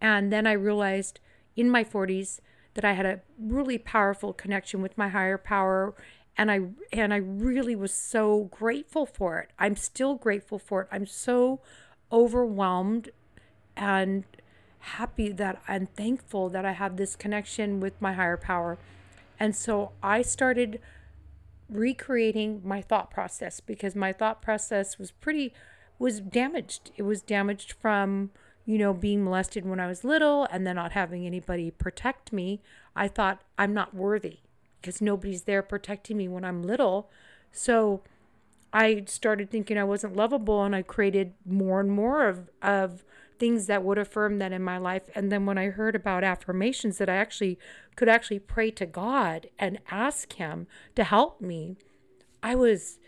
And 0.00 0.32
then 0.32 0.46
I 0.46 0.52
realized 0.52 1.20
in 1.56 1.70
my 1.70 1.84
40s 1.84 2.40
that 2.74 2.84
I 2.84 2.92
had 2.92 3.06
a 3.06 3.20
really 3.38 3.78
powerful 3.78 4.32
connection 4.32 4.82
with 4.82 4.98
my 4.98 5.08
higher 5.08 5.38
power 5.38 5.94
and 6.36 6.50
I 6.50 6.60
and 6.92 7.14
I 7.14 7.18
really 7.18 7.76
was 7.76 7.94
so 7.94 8.48
grateful 8.50 9.06
for 9.06 9.38
it. 9.38 9.50
I'm 9.58 9.76
still 9.76 10.16
grateful 10.16 10.58
for 10.58 10.82
it. 10.82 10.88
I'm 10.90 11.06
so 11.06 11.60
overwhelmed 12.10 13.10
and 13.76 14.24
happy 14.78 15.30
that 15.32 15.62
and 15.68 15.94
thankful 15.94 16.48
that 16.50 16.64
I 16.64 16.72
have 16.72 16.96
this 16.96 17.16
connection 17.16 17.80
with 17.80 18.00
my 18.00 18.12
higher 18.14 18.36
power. 18.36 18.78
And 19.38 19.54
so 19.54 19.92
I 20.02 20.22
started 20.22 20.80
recreating 21.68 22.60
my 22.64 22.80
thought 22.80 23.10
process 23.10 23.60
because 23.60 23.94
my 23.94 24.12
thought 24.12 24.42
process 24.42 24.98
was 24.98 25.10
pretty 25.10 25.52
was 25.98 26.20
damaged. 26.20 26.90
It 26.96 27.02
was 27.02 27.22
damaged 27.22 27.72
from, 27.72 28.30
you 28.66 28.78
know, 28.78 28.92
being 28.92 29.24
molested 29.24 29.64
when 29.64 29.80
I 29.80 29.86
was 29.86 30.04
little 30.04 30.46
and 30.50 30.66
then 30.66 30.76
not 30.76 30.92
having 30.92 31.24
anybody 31.24 31.70
protect 31.70 32.32
me. 32.32 32.60
I 32.96 33.08
thought 33.08 33.42
I'm 33.58 33.72
not 33.72 33.94
worthy 33.94 34.38
because 34.80 35.00
nobody's 35.00 35.42
there 35.42 35.62
protecting 35.62 36.16
me 36.16 36.28
when 36.28 36.44
I'm 36.44 36.62
little. 36.62 37.10
So 37.52 38.02
I 38.72 39.04
started 39.06 39.50
thinking 39.50 39.78
I 39.78 39.84
wasn't 39.84 40.16
lovable 40.16 40.62
and 40.64 40.74
I 40.74 40.82
created 40.82 41.34
more 41.46 41.80
and 41.80 41.90
more 41.90 42.26
of 42.28 42.50
of 42.60 43.04
things 43.38 43.66
that 43.66 43.82
would 43.82 43.98
affirm 43.98 44.38
that 44.38 44.52
in 44.52 44.62
my 44.62 44.78
life. 44.78 45.02
And 45.14 45.30
then 45.30 45.46
when 45.46 45.58
I 45.58 45.70
heard 45.70 45.94
about 45.94 46.24
affirmations 46.24 46.98
that 46.98 47.08
I 47.08 47.16
actually 47.16 47.58
could 47.96 48.08
actually 48.08 48.38
pray 48.38 48.70
to 48.72 48.86
God 48.86 49.48
and 49.58 49.78
ask 49.90 50.34
him 50.34 50.66
to 50.94 51.04
help 51.04 51.40
me, 51.40 51.76
I 52.42 52.54
was 52.54 52.98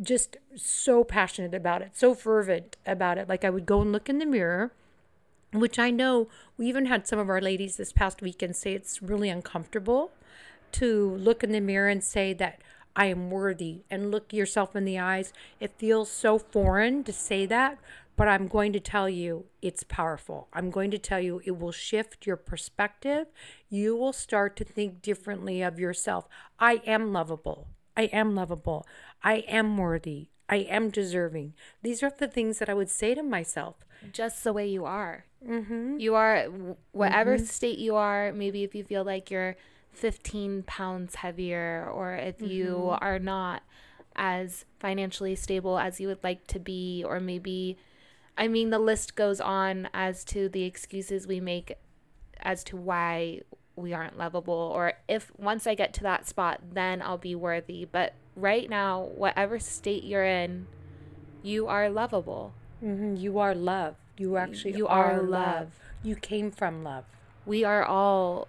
just 0.00 0.36
so 0.56 1.04
passionate 1.04 1.54
about 1.54 1.82
it, 1.82 1.92
so 1.94 2.14
fervent 2.14 2.76
about 2.86 3.18
it. 3.18 3.28
Like 3.28 3.44
I 3.44 3.50
would 3.50 3.66
go 3.66 3.80
and 3.80 3.92
look 3.92 4.08
in 4.08 4.18
the 4.18 4.26
mirror, 4.26 4.72
which 5.52 5.78
I 5.78 5.90
know 5.90 6.28
we 6.56 6.66
even 6.66 6.86
had 6.86 7.06
some 7.06 7.18
of 7.18 7.28
our 7.28 7.40
ladies 7.40 7.76
this 7.76 7.92
past 7.92 8.22
weekend 8.22 8.56
say 8.56 8.74
it's 8.74 9.02
really 9.02 9.28
uncomfortable 9.28 10.10
to 10.72 11.14
look 11.16 11.44
in 11.44 11.52
the 11.52 11.60
mirror 11.60 11.88
and 11.88 12.02
say 12.02 12.32
that 12.32 12.60
I 12.96 13.06
am 13.06 13.30
worthy 13.30 13.82
and 13.90 14.10
look 14.10 14.32
yourself 14.32 14.76
in 14.76 14.84
the 14.84 14.98
eyes. 14.98 15.32
It 15.60 15.78
feels 15.78 16.10
so 16.10 16.38
foreign 16.38 17.04
to 17.04 17.12
say 17.12 17.46
that, 17.46 17.78
but 18.16 18.28
I'm 18.28 18.46
going 18.48 18.72
to 18.72 18.80
tell 18.80 19.08
you 19.08 19.46
it's 19.62 19.82
powerful. 19.82 20.48
I'm 20.52 20.70
going 20.70 20.90
to 20.92 20.98
tell 20.98 21.20
you 21.20 21.40
it 21.44 21.58
will 21.58 21.72
shift 21.72 22.26
your 22.26 22.36
perspective. 22.36 23.26
You 23.68 23.96
will 23.96 24.12
start 24.12 24.56
to 24.56 24.64
think 24.64 25.02
differently 25.02 25.62
of 25.62 25.78
yourself. 25.80 26.28
I 26.58 26.82
am 26.86 27.12
lovable. 27.12 27.68
I 27.96 28.04
am 28.04 28.34
lovable. 28.34 28.86
I 29.22 29.36
am 29.48 29.76
worthy. 29.78 30.28
I 30.48 30.56
am 30.56 30.90
deserving. 30.90 31.54
These 31.82 32.02
are 32.02 32.12
the 32.16 32.28
things 32.28 32.58
that 32.58 32.68
I 32.68 32.74
would 32.74 32.90
say 32.90 33.14
to 33.14 33.22
myself. 33.22 33.76
just 34.12 34.44
the 34.44 34.52
way 34.52 34.66
you 34.68 34.84
are. 34.84 35.24
Mm-hmm. 35.46 35.98
You 35.98 36.14
are 36.14 36.46
whatever 36.92 37.36
Mm-hmm. 37.36 37.46
state 37.46 37.78
you 37.78 37.96
are. 37.96 38.32
Maybe 38.32 38.62
if 38.62 38.74
you 38.74 38.84
feel 38.84 39.04
like 39.04 39.30
you're 39.30 39.56
15 39.92 40.64
pounds 40.64 41.14
heavier, 41.16 41.88
or 41.92 42.14
if 42.14 42.40
you 42.42 42.66
Mm-hmm. 42.66 43.04
are 43.04 43.18
not 43.18 43.62
as 44.16 44.64
financially 44.78 45.34
stable 45.34 45.78
as 45.78 46.00
you 46.00 46.08
would 46.08 46.22
like 46.22 46.46
to 46.48 46.58
be, 46.58 47.02
or 47.06 47.20
maybe, 47.20 47.78
I 48.36 48.48
mean, 48.48 48.70
the 48.70 48.78
list 48.78 49.14
goes 49.14 49.40
on 49.40 49.88
as 49.94 50.24
to 50.26 50.48
the 50.48 50.64
excuses 50.64 51.26
we 51.26 51.40
make 51.40 51.74
as 52.40 52.64
to 52.64 52.76
why 52.76 53.40
we 53.76 53.92
aren't 53.92 54.18
lovable, 54.18 54.72
or 54.74 54.94
if 55.08 55.30
once 55.38 55.66
I 55.66 55.74
get 55.74 55.92
to 55.94 56.02
that 56.02 56.26
spot, 56.28 56.60
then 56.72 57.00
I'll 57.02 57.18
be 57.18 57.34
worthy. 57.34 57.84
But 57.84 58.14
right 58.36 58.68
now, 58.68 59.02
whatever 59.02 59.58
state 59.58 60.04
you're 60.04 60.24
in, 60.24 60.66
you 61.42 61.66
are 61.66 61.88
lovable. 61.90 62.54
hmm 62.80 63.16
You 63.16 63.38
are 63.38 63.54
love. 63.54 63.96
You 64.16 64.36
actually 64.36 64.74
You 64.76 64.86
are, 64.88 65.12
are 65.14 65.22
love. 65.22 65.30
love. 65.30 65.72
You 66.02 66.16
came 66.16 66.50
from 66.50 66.84
love. 66.84 67.04
we 67.46 67.64
are 67.64 67.84
all 67.84 68.48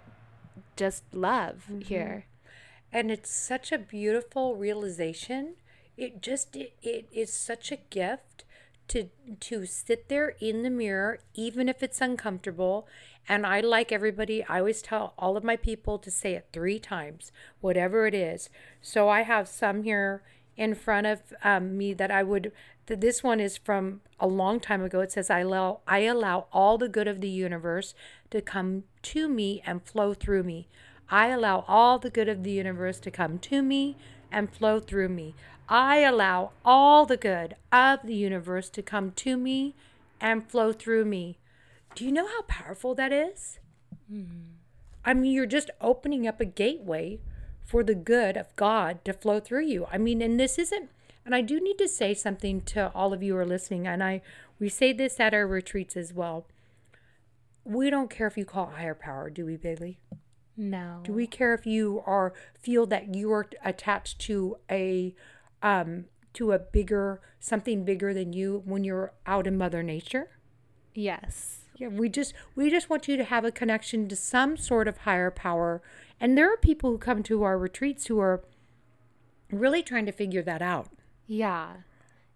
just 0.76 1.02
love 1.12 1.66
Mm-hmm. 1.70 1.80
here. 1.82 2.26
and 2.92 3.10
it's 3.10 3.30
such 3.30 3.72
a 3.72 3.78
beautiful 3.78 4.54
realization 4.56 5.56
it 5.96 6.22
just 6.22 6.54
it, 6.56 6.72
it 6.82 7.08
is 7.12 7.32
such 7.32 7.72
a 7.72 7.76
gift 7.90 8.44
to 8.88 9.08
to 9.40 9.66
sit 9.66 10.08
there 10.08 10.34
in 10.40 10.62
the 10.62 10.70
mirror 10.70 11.18
even 11.34 11.68
if 11.68 11.82
it's 11.82 12.00
uncomfortable. 12.00 12.86
And 13.28 13.46
i 13.46 13.60
like 13.60 13.90
everybody 13.90 14.44
i 14.44 14.58
always 14.58 14.82
tell 14.82 15.14
all 15.18 15.36
of 15.36 15.44
my 15.44 15.56
people 15.56 15.98
to 15.98 16.10
say 16.10 16.34
it 16.34 16.48
three 16.52 16.78
times 16.78 17.32
whatever 17.60 18.06
it 18.06 18.14
is. 18.14 18.50
So 18.80 19.08
i 19.08 19.22
have 19.22 19.48
some 19.48 19.82
here 19.82 20.22
in 20.56 20.74
front 20.74 21.06
of 21.06 21.20
um, 21.42 21.76
me 21.76 21.92
that 21.94 22.10
i 22.10 22.22
would 22.22 22.52
that 22.86 23.00
this 23.00 23.22
one 23.22 23.40
is 23.40 23.56
from 23.56 24.00
a 24.20 24.26
long 24.26 24.60
time 24.60 24.82
ago. 24.82 25.00
It 25.00 25.12
says 25.12 25.30
i 25.30 25.40
allow 25.40 25.80
i 25.86 26.00
allow 26.00 26.46
all 26.52 26.78
the 26.78 26.88
good 26.88 27.08
of 27.08 27.20
the 27.20 27.28
universe 27.28 27.94
to 28.30 28.40
come 28.40 28.84
to 29.02 29.28
me 29.28 29.62
and 29.66 29.82
flow 29.82 30.14
through 30.14 30.44
me. 30.44 30.68
I 31.08 31.28
allow 31.28 31.64
all 31.68 31.98
the 31.98 32.10
good 32.10 32.28
of 32.28 32.42
the 32.42 32.50
universe 32.50 32.98
to 33.00 33.10
come 33.10 33.38
to 33.38 33.62
me 33.62 33.96
and 34.30 34.52
flow 34.52 34.80
through 34.80 35.08
me. 35.08 35.34
I 35.68 35.98
allow 35.98 36.52
all 36.64 37.06
the 37.06 37.16
good 37.16 37.56
of 37.72 38.00
the 38.04 38.14
universe 38.14 38.68
to 38.70 38.82
come 38.82 39.12
to 39.12 39.36
me 39.36 39.74
and 40.20 40.48
flow 40.48 40.72
through 40.72 41.04
me. 41.04 41.38
Do 41.94 42.04
you 42.04 42.12
know 42.12 42.26
how 42.26 42.42
powerful 42.42 42.94
that 42.94 43.12
is? 43.12 43.58
I 45.04 45.14
mean, 45.14 45.32
you're 45.32 45.46
just 45.46 45.70
opening 45.80 46.26
up 46.26 46.40
a 46.40 46.44
gateway 46.44 47.20
for 47.64 47.82
the 47.82 47.94
good 47.94 48.36
of 48.36 48.54
God 48.54 49.04
to 49.04 49.12
flow 49.12 49.40
through 49.40 49.64
you. 49.66 49.86
I 49.90 49.98
mean, 49.98 50.22
and 50.22 50.38
this 50.38 50.58
isn't, 50.58 50.90
and 51.24 51.34
I 51.34 51.40
do 51.40 51.60
need 51.60 51.78
to 51.78 51.88
say 51.88 52.14
something 52.14 52.60
to 52.62 52.92
all 52.94 53.12
of 53.12 53.22
you 53.22 53.32
who 53.32 53.38
are 53.38 53.46
listening, 53.46 53.86
and 53.86 54.02
I 54.04 54.22
we 54.58 54.68
say 54.68 54.92
this 54.92 55.20
at 55.20 55.34
our 55.34 55.46
retreats 55.46 55.96
as 55.96 56.14
well. 56.14 56.46
We 57.64 57.90
don't 57.90 58.08
care 58.08 58.26
if 58.26 58.38
you 58.38 58.44
call 58.44 58.66
higher 58.66 58.94
power, 58.94 59.28
do 59.28 59.44
we, 59.44 59.56
Bailey? 59.56 59.98
No. 60.56 61.00
Do 61.04 61.12
we 61.12 61.26
care 61.26 61.54
if 61.54 61.66
you 61.66 62.02
are 62.06 62.32
feel 62.58 62.86
that 62.86 63.14
you 63.14 63.32
are 63.32 63.46
attached 63.64 64.18
to 64.20 64.56
a 64.70 65.14
um 65.62 66.06
to 66.34 66.52
a 66.52 66.58
bigger 66.58 67.20
something 67.40 67.84
bigger 67.84 68.12
than 68.14 68.32
you 68.32 68.62
when 68.64 68.84
you're 68.84 69.12
out 69.26 69.46
in 69.46 69.56
mother 69.58 69.82
nature? 69.82 70.30
Yes. 70.94 71.60
Yeah, 71.76 71.88
we 71.88 72.08
just 72.08 72.32
we 72.54 72.70
just 72.70 72.88
want 72.88 73.06
you 73.06 73.16
to 73.18 73.24
have 73.24 73.44
a 73.44 73.52
connection 73.52 74.08
to 74.08 74.16
some 74.16 74.56
sort 74.56 74.88
of 74.88 74.98
higher 74.98 75.30
power. 75.30 75.82
And 76.18 76.36
there 76.36 76.50
are 76.50 76.56
people 76.56 76.90
who 76.90 76.98
come 76.98 77.22
to 77.24 77.42
our 77.42 77.58
retreats 77.58 78.06
who 78.06 78.18
are 78.18 78.42
really 79.50 79.82
trying 79.82 80.06
to 80.06 80.12
figure 80.12 80.42
that 80.42 80.62
out. 80.62 80.88
Yeah. 81.26 81.74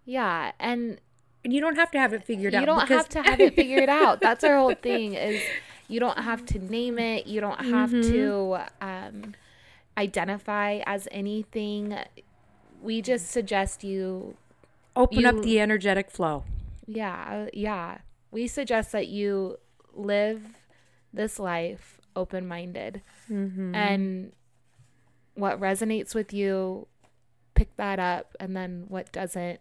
Yeah. 0.05 0.51
And 0.59 0.99
And 1.43 1.51
you 1.53 1.59
don't 1.59 1.75
have 1.75 1.89
to 1.91 1.99
have 1.99 2.13
it 2.13 2.23
figured 2.23 2.53
you 2.53 2.59
out. 2.59 2.61
You 2.61 2.65
don't 2.67 2.87
have 2.87 3.09
to 3.09 3.23
have 3.23 3.39
it 3.39 3.55
figured 3.55 3.89
out. 3.89 4.21
That's 4.21 4.43
our 4.43 4.57
whole 4.57 4.75
thing 4.75 5.15
is 5.15 5.41
You 5.91 5.99
don't 5.99 6.19
have 6.19 6.45
to 6.47 6.59
name 6.59 6.97
it. 6.97 7.27
You 7.27 7.41
don't 7.41 7.59
have 7.65 7.91
to 7.91 8.59
um, 8.79 9.35
identify 9.97 10.79
as 10.85 11.07
anything. 11.11 11.97
We 12.81 13.01
just 13.01 13.29
suggest 13.29 13.83
you 13.83 14.37
Open 14.95 15.25
up 15.25 15.41
the 15.41 15.59
energetic 15.59 16.09
flow. 16.09 16.45
Yeah, 16.87 17.47
yeah. 17.53 17.97
We 18.31 18.47
suggest 18.47 18.93
that 18.93 19.09
you 19.09 19.57
live 19.93 20.41
this 21.13 21.39
life 21.39 21.99
open 22.15 22.47
minded. 22.47 23.01
And 23.75 24.31
what 25.35 25.59
resonates 25.59 26.15
with 26.15 26.33
you, 26.33 26.87
pick 27.53 27.75
that 27.75 27.99
up. 27.99 28.35
And 28.39 28.55
then 28.55 28.85
what 28.87 29.11
doesn't, 29.11 29.59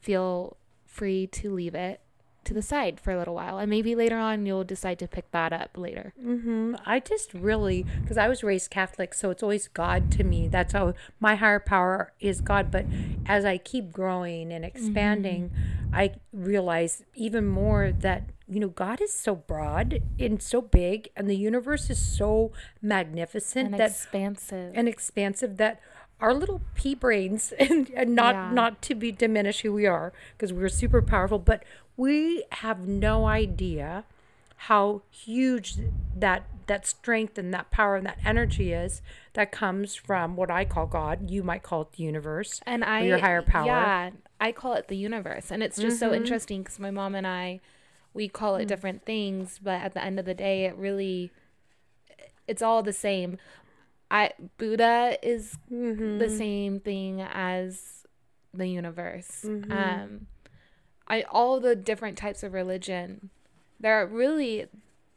feel 0.00 0.58
free 0.84 1.26
to 1.28 1.54
leave 1.54 1.74
it 1.74 2.01
to 2.44 2.54
the 2.54 2.62
side 2.62 3.00
for 3.00 3.12
a 3.12 3.18
little 3.18 3.34
while. 3.34 3.58
And 3.58 3.68
maybe 3.70 3.94
later 3.94 4.16
on 4.16 4.46
you'll 4.46 4.64
decide 4.64 4.98
to 5.00 5.08
pick 5.08 5.30
that 5.32 5.52
up 5.52 5.76
later. 5.76 6.12
hmm 6.20 6.74
I 6.84 7.00
just 7.00 7.32
really, 7.34 7.84
because 8.02 8.16
I 8.18 8.28
was 8.28 8.42
raised 8.42 8.70
Catholic, 8.70 9.14
so 9.14 9.30
it's 9.30 9.42
always 9.42 9.68
God 9.68 10.10
to 10.12 10.24
me. 10.24 10.48
That's 10.48 10.72
how 10.72 10.94
my 11.20 11.34
higher 11.36 11.60
power 11.60 12.12
is 12.20 12.40
God. 12.40 12.70
But 12.70 12.86
as 13.26 13.44
I 13.44 13.58
keep 13.58 13.92
growing 13.92 14.52
and 14.52 14.64
expanding, 14.64 15.50
I 15.92 16.14
realize 16.32 17.04
even 17.14 17.46
more 17.46 17.92
that, 17.92 18.30
you 18.48 18.60
know, 18.60 18.68
God 18.68 19.00
is 19.00 19.12
so 19.12 19.34
broad 19.34 20.02
and 20.18 20.42
so 20.42 20.60
big, 20.60 21.10
and 21.16 21.28
the 21.28 21.36
universe 21.36 21.90
is 21.90 21.98
so 21.98 22.52
magnificent 22.80 23.72
And 23.72 23.80
that 23.80 23.90
expansive. 23.90 24.72
and 24.74 24.88
expansive 24.88 25.56
that 25.58 25.80
our 26.20 26.32
little 26.34 26.60
pea 26.74 26.94
brains 26.94 27.52
and, 27.58 27.90
and 27.96 28.14
not 28.14 28.34
Yeah. 28.34 28.50
not 28.52 28.82
to 28.82 28.94
be 28.94 29.10
diminish 29.12 29.60
who 29.62 29.72
we 29.72 29.86
are 29.86 30.12
because 30.36 30.52
we're 30.52 30.68
super 30.68 31.02
powerful 31.02 31.38
but 31.38 31.64
we 31.96 32.44
have 32.52 32.86
no 32.86 33.26
idea 33.26 34.04
how 34.56 35.02
huge 35.10 35.76
that 36.16 36.44
that 36.68 36.86
strength 36.86 37.36
and 37.36 37.52
that 37.52 37.70
power 37.72 37.96
and 37.96 38.06
that 38.06 38.18
energy 38.24 38.72
is 38.72 39.02
that 39.32 39.50
comes 39.50 39.96
from 39.96 40.36
what 40.36 40.50
I 40.50 40.64
call 40.64 40.86
God. 40.86 41.28
You 41.30 41.42
might 41.42 41.64
call 41.64 41.82
it 41.82 41.92
the 41.92 42.04
universe 42.04 42.60
and 42.64 42.84
I 42.84 43.02
your 43.02 43.18
higher 43.18 43.42
power. 43.42 43.66
Yeah, 43.66 44.10
I 44.40 44.52
call 44.52 44.74
it 44.74 44.88
the 44.88 44.96
universe, 44.96 45.50
and 45.50 45.62
it's 45.62 45.76
just 45.76 45.98
so 45.98 46.06
mm-hmm. 46.06 46.16
interesting 46.16 46.62
because 46.62 46.78
my 46.78 46.90
mom 46.90 47.14
and 47.14 47.26
I, 47.26 47.60
we 48.14 48.28
call 48.28 48.56
it 48.56 48.64
mm. 48.64 48.68
different 48.68 49.04
things, 49.04 49.58
but 49.62 49.80
at 49.80 49.94
the 49.94 50.04
end 50.04 50.20
of 50.20 50.26
the 50.26 50.34
day, 50.34 50.66
it 50.66 50.76
really, 50.76 51.32
it's 52.46 52.62
all 52.62 52.82
the 52.82 52.92
same. 52.92 53.38
I 54.10 54.32
Buddha 54.58 55.18
is 55.22 55.58
the 55.68 55.74
mm-hmm. 55.74 56.36
same 56.36 56.80
thing 56.80 57.20
as 57.20 58.06
the 58.54 58.68
universe. 58.68 59.44
Mm-hmm. 59.44 59.72
Um, 59.72 60.26
I 61.12 61.24
all 61.30 61.60
the 61.60 61.76
different 61.76 62.16
types 62.16 62.42
of 62.42 62.54
religion, 62.54 63.28
there 63.78 64.00
are 64.00 64.06
really 64.06 64.66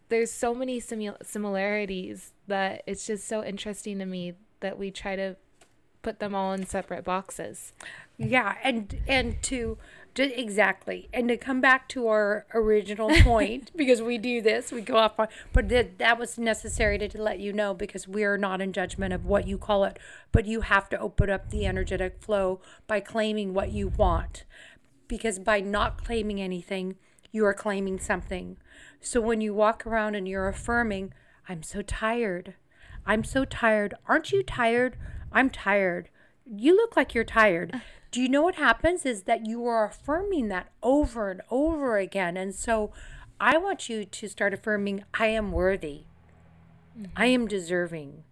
there's 0.10 0.30
so 0.30 0.54
many 0.54 0.82
simu- 0.82 1.26
similarities 1.26 2.34
that 2.48 2.84
it's 2.86 3.08
just 3.08 3.26
so 3.26 3.42
interesting 3.42 4.00
to 4.00 4.06
me 4.06 4.34
that 4.60 4.78
we 4.78 4.92
try 4.92 5.16
to 5.16 5.38
put 6.02 6.20
them 6.20 6.36
all 6.36 6.52
in 6.52 6.66
separate 6.66 7.06
boxes. 7.06 7.72
Yeah, 8.18 8.56
and 8.62 9.02
and 9.08 9.42
to, 9.44 9.78
to 10.16 10.40
exactly, 10.40 11.08
and 11.14 11.30
to 11.30 11.38
come 11.38 11.62
back 11.62 11.88
to 11.90 12.10
our 12.10 12.46
original 12.54 13.10
point 13.24 13.72
because 13.74 14.02
we 14.02 14.18
do 14.18 14.42
this, 14.42 14.74
we 14.74 14.82
go 14.82 14.98
off 14.98 15.18
on, 15.18 15.30
but 15.54 15.70
that 15.70 15.98
that 16.00 16.20
was 16.20 16.38
necessary 16.38 16.98
to, 16.98 17.08
to 17.08 17.24
let 17.24 17.40
you 17.40 17.54
know 17.54 17.74
because 17.74 18.06
we 18.06 18.26
are 18.26 18.38
not 18.38 18.60
in 18.60 18.74
judgment 18.74 19.14
of 19.14 19.26
what 19.26 19.48
you 19.48 19.58
call 19.58 19.86
it, 19.86 19.98
but 20.34 20.46
you 20.46 20.62
have 20.62 20.90
to 20.90 21.00
open 21.00 21.30
up 21.30 21.52
the 21.52 21.66
energetic 21.66 22.22
flow 22.22 22.60
by 22.86 23.00
claiming 23.00 23.54
what 23.54 23.72
you 23.72 23.88
want, 23.88 24.44
because 25.08 25.40
by 25.40 25.60
not 25.60 26.04
claiming 26.04 26.42
anything, 26.42 26.96
you 27.32 27.46
are 27.46 27.54
claiming 27.54 28.00
something. 28.00 28.58
So 29.02 29.20
when 29.22 29.42
you 29.42 29.54
walk 29.54 29.86
around 29.86 30.16
and 30.16 30.28
you're 30.28 30.48
affirming, 30.48 31.14
I'm 31.48 31.64
so 31.64 31.82
tired. 31.82 32.56
I'm 33.06 33.24
so 33.24 33.46
tired. 33.46 33.94
Aren't 34.08 34.32
you 34.32 34.42
tired? 34.42 34.98
I'm 35.32 35.50
tired. 35.50 36.10
You 36.46 36.76
look 36.76 36.96
like 36.96 37.14
you're 37.14 37.24
tired. 37.24 37.82
Do 38.12 38.22
you 38.22 38.30
know 38.30 38.44
what 38.44 38.56
happens 38.56 39.06
is 39.06 39.24
that 39.24 39.46
you 39.46 39.66
are 39.66 39.86
affirming 39.86 40.48
that 40.48 40.72
over 40.82 41.30
and 41.30 41.42
over 41.52 41.98
again. 41.98 42.38
And 42.38 42.56
so 42.56 42.94
I 43.40 43.58
want 43.58 43.90
you 43.90 44.06
to 44.06 44.28
start 44.30 44.54
affirming 44.54 45.04
I 45.14 45.28
am 45.28 45.52
worthy. 45.52 46.06
Mm-hmm. 46.98 47.12
I 47.18 47.26
am 47.26 47.48
deserving. 47.48 48.24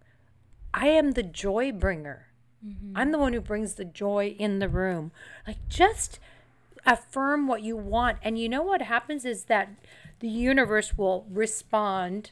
I 0.72 0.88
am 0.88 1.12
the 1.12 1.22
joy 1.22 1.70
bringer. 1.70 2.28
Mm-hmm. 2.66 2.96
I'm 2.96 3.12
the 3.12 3.18
one 3.18 3.34
who 3.34 3.40
brings 3.40 3.74
the 3.74 3.84
joy 3.84 4.34
in 4.38 4.58
the 4.58 4.68
room. 4.68 5.12
Like 5.46 5.68
just 5.68 6.18
affirm 6.86 7.46
what 7.46 7.62
you 7.62 7.76
want. 7.76 8.18
And 8.22 8.38
you 8.38 8.48
know 8.48 8.62
what 8.62 8.82
happens 8.82 9.24
is 9.24 9.44
that 9.44 9.70
the 10.20 10.28
universe 10.28 10.96
will 10.96 11.26
respond 11.30 12.30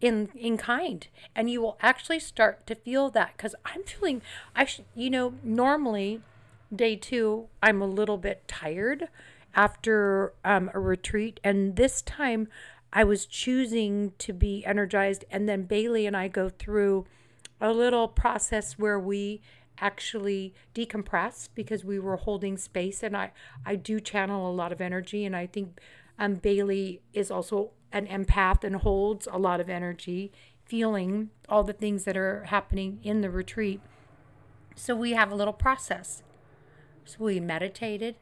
in 0.00 0.28
in 0.34 0.56
kind 0.56 1.08
and 1.34 1.50
you 1.50 1.60
will 1.60 1.78
actually 1.80 2.20
start 2.20 2.66
to 2.66 2.74
feel 2.74 3.08
that 3.08 3.32
because 3.36 3.54
i'm 3.64 3.82
feeling 3.84 4.20
i 4.54 4.64
sh- 4.64 4.82
you 4.94 5.08
know 5.08 5.34
normally 5.42 6.20
day 6.74 6.94
two 6.94 7.48
i'm 7.62 7.80
a 7.80 7.86
little 7.86 8.18
bit 8.18 8.46
tired 8.46 9.08
after 9.54 10.34
um, 10.44 10.70
a 10.74 10.78
retreat 10.78 11.40
and 11.42 11.76
this 11.76 12.02
time 12.02 12.46
i 12.92 13.02
was 13.02 13.24
choosing 13.24 14.12
to 14.18 14.34
be 14.34 14.64
energized 14.66 15.24
and 15.30 15.48
then 15.48 15.62
bailey 15.62 16.06
and 16.06 16.16
i 16.16 16.28
go 16.28 16.50
through 16.50 17.06
a 17.60 17.72
little 17.72 18.06
process 18.06 18.74
where 18.74 19.00
we 19.00 19.40
actually 19.78 20.54
decompress 20.74 21.48
because 21.54 21.84
we 21.84 21.98
were 21.98 22.16
holding 22.16 22.56
space 22.56 23.02
and 23.02 23.16
i 23.16 23.30
i 23.64 23.74
do 23.74 24.00
channel 24.00 24.50
a 24.50 24.52
lot 24.52 24.72
of 24.72 24.80
energy 24.80 25.24
and 25.24 25.36
i 25.36 25.46
think 25.46 25.80
um, 26.18 26.34
bailey 26.34 27.02
is 27.12 27.30
also 27.30 27.70
an 27.92 28.06
empath 28.06 28.64
and 28.64 28.76
holds 28.76 29.28
a 29.30 29.38
lot 29.38 29.60
of 29.60 29.68
energy 29.68 30.32
feeling 30.66 31.30
all 31.48 31.62
the 31.62 31.72
things 31.72 32.04
that 32.04 32.16
are 32.16 32.44
happening 32.44 32.98
in 33.02 33.20
the 33.20 33.30
retreat. 33.30 33.80
So 34.74 34.94
we 34.94 35.12
have 35.12 35.30
a 35.30 35.34
little 35.34 35.52
process. 35.52 36.22
So 37.04 37.18
we 37.20 37.40
meditated. 37.40 38.16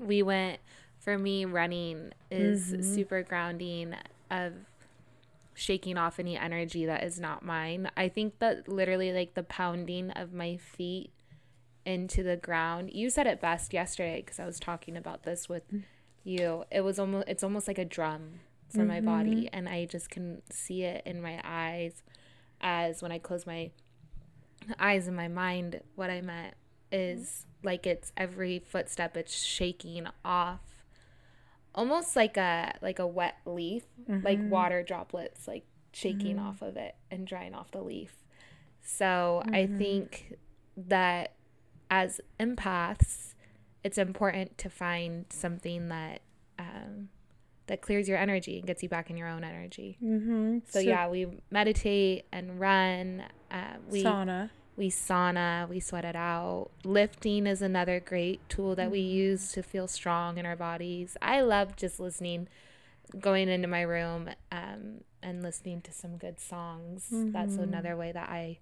We 0.00 0.22
went 0.22 0.60
for 0.98 1.18
me 1.18 1.44
running 1.44 2.12
is 2.30 2.74
super 2.94 3.22
grounding 3.22 3.94
of 4.30 4.54
shaking 5.58 5.98
off 5.98 6.20
any 6.20 6.36
energy 6.36 6.86
that 6.86 7.02
is 7.02 7.18
not 7.18 7.44
mine. 7.44 7.90
I 7.96 8.08
think 8.08 8.38
that 8.38 8.68
literally 8.68 9.12
like 9.12 9.34
the 9.34 9.42
pounding 9.42 10.12
of 10.12 10.32
my 10.32 10.56
feet 10.56 11.10
into 11.84 12.22
the 12.22 12.36
ground. 12.36 12.90
You 12.92 13.10
said 13.10 13.26
it 13.26 13.40
best 13.40 13.72
yesterday 13.72 14.22
because 14.24 14.38
I 14.38 14.46
was 14.46 14.60
talking 14.60 14.96
about 14.96 15.24
this 15.24 15.48
with 15.48 15.70
mm. 15.72 15.82
you. 16.22 16.64
It 16.70 16.82
was 16.82 16.98
almost 16.98 17.28
it's 17.28 17.42
almost 17.42 17.66
like 17.66 17.78
a 17.78 17.84
drum 17.84 18.40
for 18.68 18.84
my 18.84 18.98
mm-hmm. 18.98 19.06
body 19.06 19.50
and 19.52 19.68
I 19.68 19.86
just 19.86 20.10
can 20.10 20.42
see 20.50 20.82
it 20.82 21.02
in 21.06 21.22
my 21.22 21.40
eyes 21.42 22.02
as 22.60 23.02
when 23.02 23.10
I 23.10 23.18
close 23.18 23.46
my 23.46 23.70
eyes 24.78 25.08
in 25.08 25.16
my 25.16 25.28
mind 25.28 25.80
what 25.94 26.10
I 26.10 26.20
meant 26.20 26.54
is 26.92 27.46
like 27.62 27.86
it's 27.86 28.12
every 28.16 28.58
footstep 28.58 29.16
it's 29.16 29.34
shaking 29.34 30.06
off 30.22 30.60
almost 31.78 32.16
like 32.16 32.36
a 32.36 32.74
like 32.82 32.98
a 32.98 33.06
wet 33.06 33.36
leaf 33.46 33.84
like 34.24 34.40
water 34.50 34.82
droplets 34.82 35.46
like 35.46 35.64
shaking 35.92 36.36
off 36.38 36.60
of 36.60 36.76
it 36.76 36.96
and 37.10 37.24
drying 37.26 37.54
off 37.54 37.70
the 37.70 37.80
leaf. 37.80 38.12
So 38.82 39.42
i 39.52 39.66
think 39.66 40.34
that 40.76 41.34
as 41.90 42.20
empaths 42.38 43.34
it's 43.84 43.96
important 43.96 44.58
to 44.58 44.68
find 44.68 45.24
something 45.30 45.88
that 45.88 46.20
um, 46.58 47.08
that 47.68 47.80
clears 47.80 48.08
your 48.08 48.18
energy 48.18 48.58
and 48.58 48.66
gets 48.66 48.82
you 48.82 48.88
back 48.88 49.08
in 49.10 49.16
your 49.16 49.28
own 49.28 49.44
energy. 49.44 49.98
Mm-hmm. 50.02 50.58
so, 50.68 50.80
yeah 50.80 51.08
we 51.08 51.28
meditate 51.50 52.24
and 52.32 52.58
run 52.58 53.22
uh, 53.52 53.76
we 53.88 54.02
sauna 54.02 54.50
we 54.78 54.90
sauna, 54.90 55.68
we 55.68 55.80
sweat 55.80 56.04
it 56.04 56.14
out. 56.14 56.70
Lifting 56.84 57.46
is 57.48 57.60
another 57.60 57.98
great 57.98 58.48
tool 58.48 58.76
that 58.76 58.92
we 58.92 59.00
use 59.00 59.50
to 59.52 59.62
feel 59.62 59.88
strong 59.88 60.38
in 60.38 60.46
our 60.46 60.54
bodies. 60.56 61.16
I 61.20 61.40
love 61.40 61.74
just 61.74 61.98
listening, 61.98 62.46
going 63.18 63.48
into 63.48 63.66
my 63.66 63.82
room 63.82 64.30
um, 64.52 65.00
and 65.20 65.42
listening 65.42 65.80
to 65.82 65.92
some 65.92 66.16
good 66.16 66.38
songs. 66.38 67.08
That's 67.10 67.56
another 67.56 67.96
way 67.96 68.12
that 68.12 68.28
I 68.30 68.60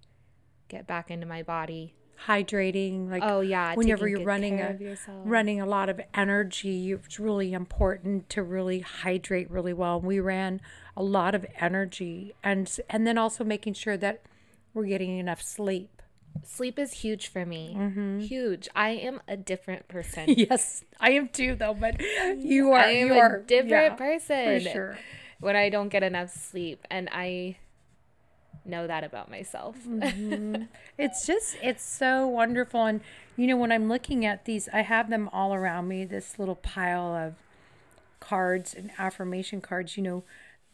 get 0.69 0.87
back 0.87 1.11
into 1.11 1.27
my 1.27 1.43
body. 1.43 1.93
hydrating 2.25 3.11
like 3.11 3.21
Oh 3.23 3.41
yeah, 3.41 3.75
whenever 3.75 4.07
you're 4.07 4.25
running 4.25 4.59
a 4.59 4.97
running 5.23 5.61
a 5.61 5.67
lot 5.67 5.87
of 5.87 6.01
energy 6.15 6.91
it's 6.91 7.19
really 7.19 7.53
important 7.53 8.27
to 8.31 8.41
really 8.41 8.79
hydrate 8.79 9.51
really 9.51 9.71
well 9.73 10.01
we 10.01 10.19
ran 10.19 10.59
a 10.95 11.03
lot 11.03 11.35
of 11.35 11.45
energy 11.59 12.33
and 12.43 12.75
and 12.89 13.05
then 13.05 13.19
also 13.19 13.43
making 13.43 13.73
sure 13.75 13.95
that 13.97 14.23
we're 14.73 14.85
getting 14.87 15.19
enough 15.19 15.43
sleep 15.43 15.96
Sleep 16.43 16.79
is 16.79 16.91
huge 16.93 17.27
for 17.27 17.45
me. 17.45 17.75
Huge. 18.27 18.67
I 18.75 18.89
am 18.89 19.21
a 19.27 19.37
different 19.37 19.87
person. 19.87 20.25
yes 20.37 20.83
i 20.99 21.11
am 21.11 21.27
too 21.29 21.55
though 21.55 21.73
but 21.73 21.99
you 22.37 22.71
are 22.71 22.79
I 22.79 22.91
am 22.91 23.07
you 23.07 23.13
a 23.13 23.17
are 23.19 23.39
different 23.41 23.69
yeah, 23.69 23.95
person 23.95 24.61
for 24.61 24.69
sure 24.69 24.97
when 25.39 25.55
I 25.55 25.69
don't 25.69 25.89
get 25.89 26.03
enough 26.03 26.31
sleep, 26.31 26.85
and 26.89 27.09
I 27.11 27.57
know 28.65 28.87
that 28.87 29.03
about 29.03 29.29
myself. 29.29 29.75
It's 30.97 31.27
just 31.27 31.57
it's 31.61 31.85
so 31.85 32.27
wonderful 32.27 32.85
and 32.85 33.01
you 33.35 33.45
know 33.45 33.55
when 33.55 33.71
I'm 33.71 33.87
looking 33.87 34.25
at 34.25 34.45
these 34.45 34.67
I 34.73 34.81
have 34.81 35.11
them 35.11 35.29
all 35.31 35.53
around 35.53 35.87
me 35.87 36.05
this 36.05 36.39
little 36.39 36.55
pile 36.55 37.15
of 37.15 37.35
cards 38.19 38.73
and 38.73 38.89
affirmation 38.97 39.61
cards 39.61 39.95
you 39.95 40.01
know 40.01 40.23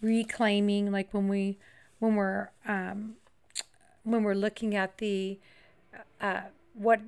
reclaiming 0.02 0.94
like 0.94 1.14
when 1.14 1.28
we 1.28 1.58
when 2.00 2.16
we're 2.16 2.52
um 2.66 3.16
when 4.04 4.24
we're 4.24 4.34
looking 4.34 4.76
at 4.76 4.98
the 5.00 5.40
uh 6.24 6.42
what 6.74 7.00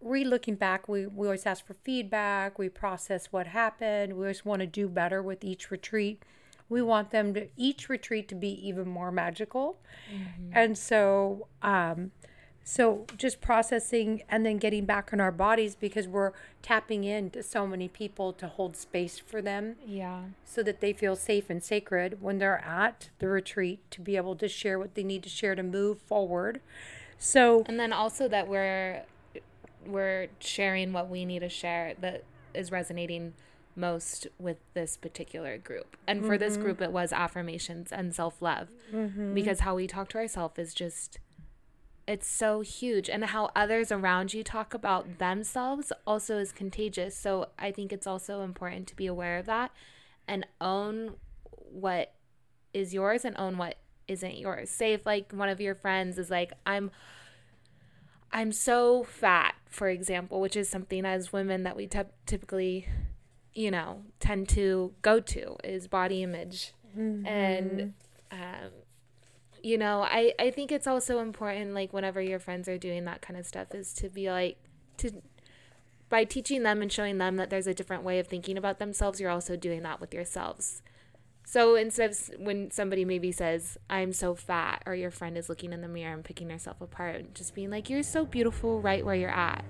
re-looking 0.00 0.54
back 0.54 0.88
we, 0.88 1.06
we 1.06 1.26
always 1.26 1.44
ask 1.44 1.66
for 1.66 1.74
feedback 1.74 2.58
we 2.58 2.68
process 2.68 3.26
what 3.30 3.48
happened 3.48 4.14
we 4.14 4.20
always 4.20 4.44
want 4.44 4.60
to 4.60 4.66
do 4.66 4.88
better 4.88 5.22
with 5.22 5.44
each 5.44 5.70
retreat 5.70 6.22
we 6.70 6.80
want 6.80 7.10
them 7.10 7.34
to 7.34 7.46
each 7.56 7.90
retreat 7.90 8.26
to 8.28 8.34
be 8.34 8.48
even 8.66 8.88
more 8.88 9.12
magical 9.12 9.78
mm-hmm. 10.10 10.50
and 10.54 10.78
so 10.78 11.46
um 11.60 12.10
so 12.64 13.06
just 13.16 13.40
processing 13.40 14.22
and 14.28 14.46
then 14.46 14.56
getting 14.58 14.84
back 14.84 15.12
in 15.12 15.20
our 15.20 15.32
bodies 15.32 15.74
because 15.74 16.06
we're 16.06 16.32
tapping 16.62 17.04
into 17.04 17.42
so 17.42 17.66
many 17.66 17.88
people 17.88 18.32
to 18.34 18.46
hold 18.46 18.76
space 18.76 19.18
for 19.18 19.42
them. 19.42 19.76
Yeah. 19.84 20.22
So 20.44 20.62
that 20.62 20.80
they 20.80 20.92
feel 20.92 21.16
safe 21.16 21.50
and 21.50 21.62
sacred 21.62 22.22
when 22.22 22.38
they're 22.38 22.64
at 22.64 23.10
the 23.18 23.28
retreat 23.28 23.80
to 23.90 24.00
be 24.00 24.16
able 24.16 24.36
to 24.36 24.48
share 24.48 24.78
what 24.78 24.94
they 24.94 25.02
need 25.02 25.24
to 25.24 25.28
share 25.28 25.54
to 25.56 25.62
move 25.62 25.98
forward. 25.98 26.60
So 27.24 27.62
And 27.66 27.78
then 27.78 27.92
also 27.92 28.26
that 28.28 28.48
we're 28.48 29.04
we're 29.86 30.26
sharing 30.40 30.92
what 30.92 31.08
we 31.08 31.24
need 31.24 31.38
to 31.38 31.48
share 31.48 31.94
that 32.00 32.24
is 32.52 32.72
resonating 32.72 33.34
most 33.76 34.26
with 34.40 34.56
this 34.74 34.96
particular 34.96 35.56
group. 35.56 35.96
And 36.06 36.22
for 36.22 36.32
mm-hmm. 36.32 36.40
this 36.40 36.56
group 36.56 36.82
it 36.82 36.90
was 36.90 37.12
affirmations 37.12 37.92
and 37.92 38.12
self-love. 38.12 38.70
Mm-hmm. 38.92 39.34
Because 39.34 39.60
how 39.60 39.76
we 39.76 39.86
talk 39.86 40.08
to 40.10 40.18
ourselves 40.18 40.58
is 40.58 40.74
just 40.74 41.20
it's 42.08 42.26
so 42.26 42.62
huge 42.62 43.08
and 43.08 43.26
how 43.26 43.50
others 43.54 43.92
around 43.92 44.34
you 44.34 44.42
talk 44.42 44.74
about 44.74 45.18
themselves 45.18 45.92
also 46.04 46.36
is 46.38 46.50
contagious 46.50 47.16
so 47.16 47.48
i 47.60 47.70
think 47.70 47.92
it's 47.92 48.08
also 48.08 48.42
important 48.42 48.88
to 48.88 48.96
be 48.96 49.06
aware 49.06 49.38
of 49.38 49.46
that 49.46 49.70
and 50.26 50.44
own 50.60 51.14
what 51.70 52.12
is 52.74 52.92
yours 52.92 53.24
and 53.24 53.36
own 53.38 53.56
what 53.56 53.76
isn't 54.08 54.36
yours 54.36 54.70
say 54.70 54.92
if 54.92 55.06
like 55.06 55.32
one 55.32 55.48
of 55.48 55.60
your 55.60 55.74
friends 55.74 56.18
is 56.18 56.30
like 56.30 56.52
i'm 56.66 56.90
i'm 58.32 58.52
so 58.52 59.02
fat 59.04 59.54
for 59.68 59.88
example 59.88 60.40
which 60.40 60.56
is 60.56 60.68
something 60.68 61.04
as 61.04 61.32
women 61.32 61.62
that 61.62 61.76
we 61.76 61.86
t- 61.86 62.00
typically 62.26 62.86
you 63.54 63.70
know 63.70 64.02
tend 64.20 64.48
to 64.48 64.92
go 65.02 65.20
to 65.20 65.56
is 65.64 65.88
body 65.88 66.22
image 66.22 66.72
mm-hmm. 66.96 67.26
and 67.26 67.94
um, 68.30 68.70
you 69.62 69.78
know, 69.78 70.02
I, 70.02 70.32
I 70.38 70.50
think 70.50 70.72
it's 70.72 70.86
also 70.86 71.20
important, 71.20 71.74
like, 71.74 71.92
whenever 71.92 72.20
your 72.20 72.38
friends 72.38 72.68
are 72.68 72.78
doing 72.78 73.04
that 73.04 73.22
kind 73.22 73.38
of 73.38 73.46
stuff, 73.46 73.74
is 73.74 73.92
to 73.94 74.08
be 74.08 74.30
like, 74.30 74.56
to, 74.98 75.22
by 76.08 76.24
teaching 76.24 76.64
them 76.64 76.82
and 76.82 76.90
showing 76.90 77.18
them 77.18 77.36
that 77.36 77.48
there's 77.48 77.66
a 77.66 77.74
different 77.74 78.02
way 78.02 78.18
of 78.18 78.26
thinking 78.26 78.58
about 78.58 78.78
themselves, 78.78 79.20
you're 79.20 79.30
also 79.30 79.56
doing 79.56 79.82
that 79.82 80.00
with 80.00 80.12
yourselves. 80.12 80.82
So 81.44 81.74
instead 81.74 82.10
of 82.10 82.30
when 82.38 82.70
somebody 82.70 83.04
maybe 83.04 83.32
says, 83.32 83.76
I'm 83.90 84.12
so 84.12 84.34
fat, 84.34 84.82
or 84.86 84.94
your 84.94 85.10
friend 85.10 85.36
is 85.36 85.48
looking 85.48 85.72
in 85.72 85.80
the 85.80 85.88
mirror 85.88 86.14
and 86.14 86.24
picking 86.24 86.50
herself 86.50 86.80
apart, 86.80 87.34
just 87.34 87.54
being 87.54 87.70
like, 87.70 87.90
you're 87.90 88.02
so 88.02 88.24
beautiful 88.24 88.80
right 88.80 89.04
where 89.04 89.14
you're 89.14 89.30
at. 89.30 89.64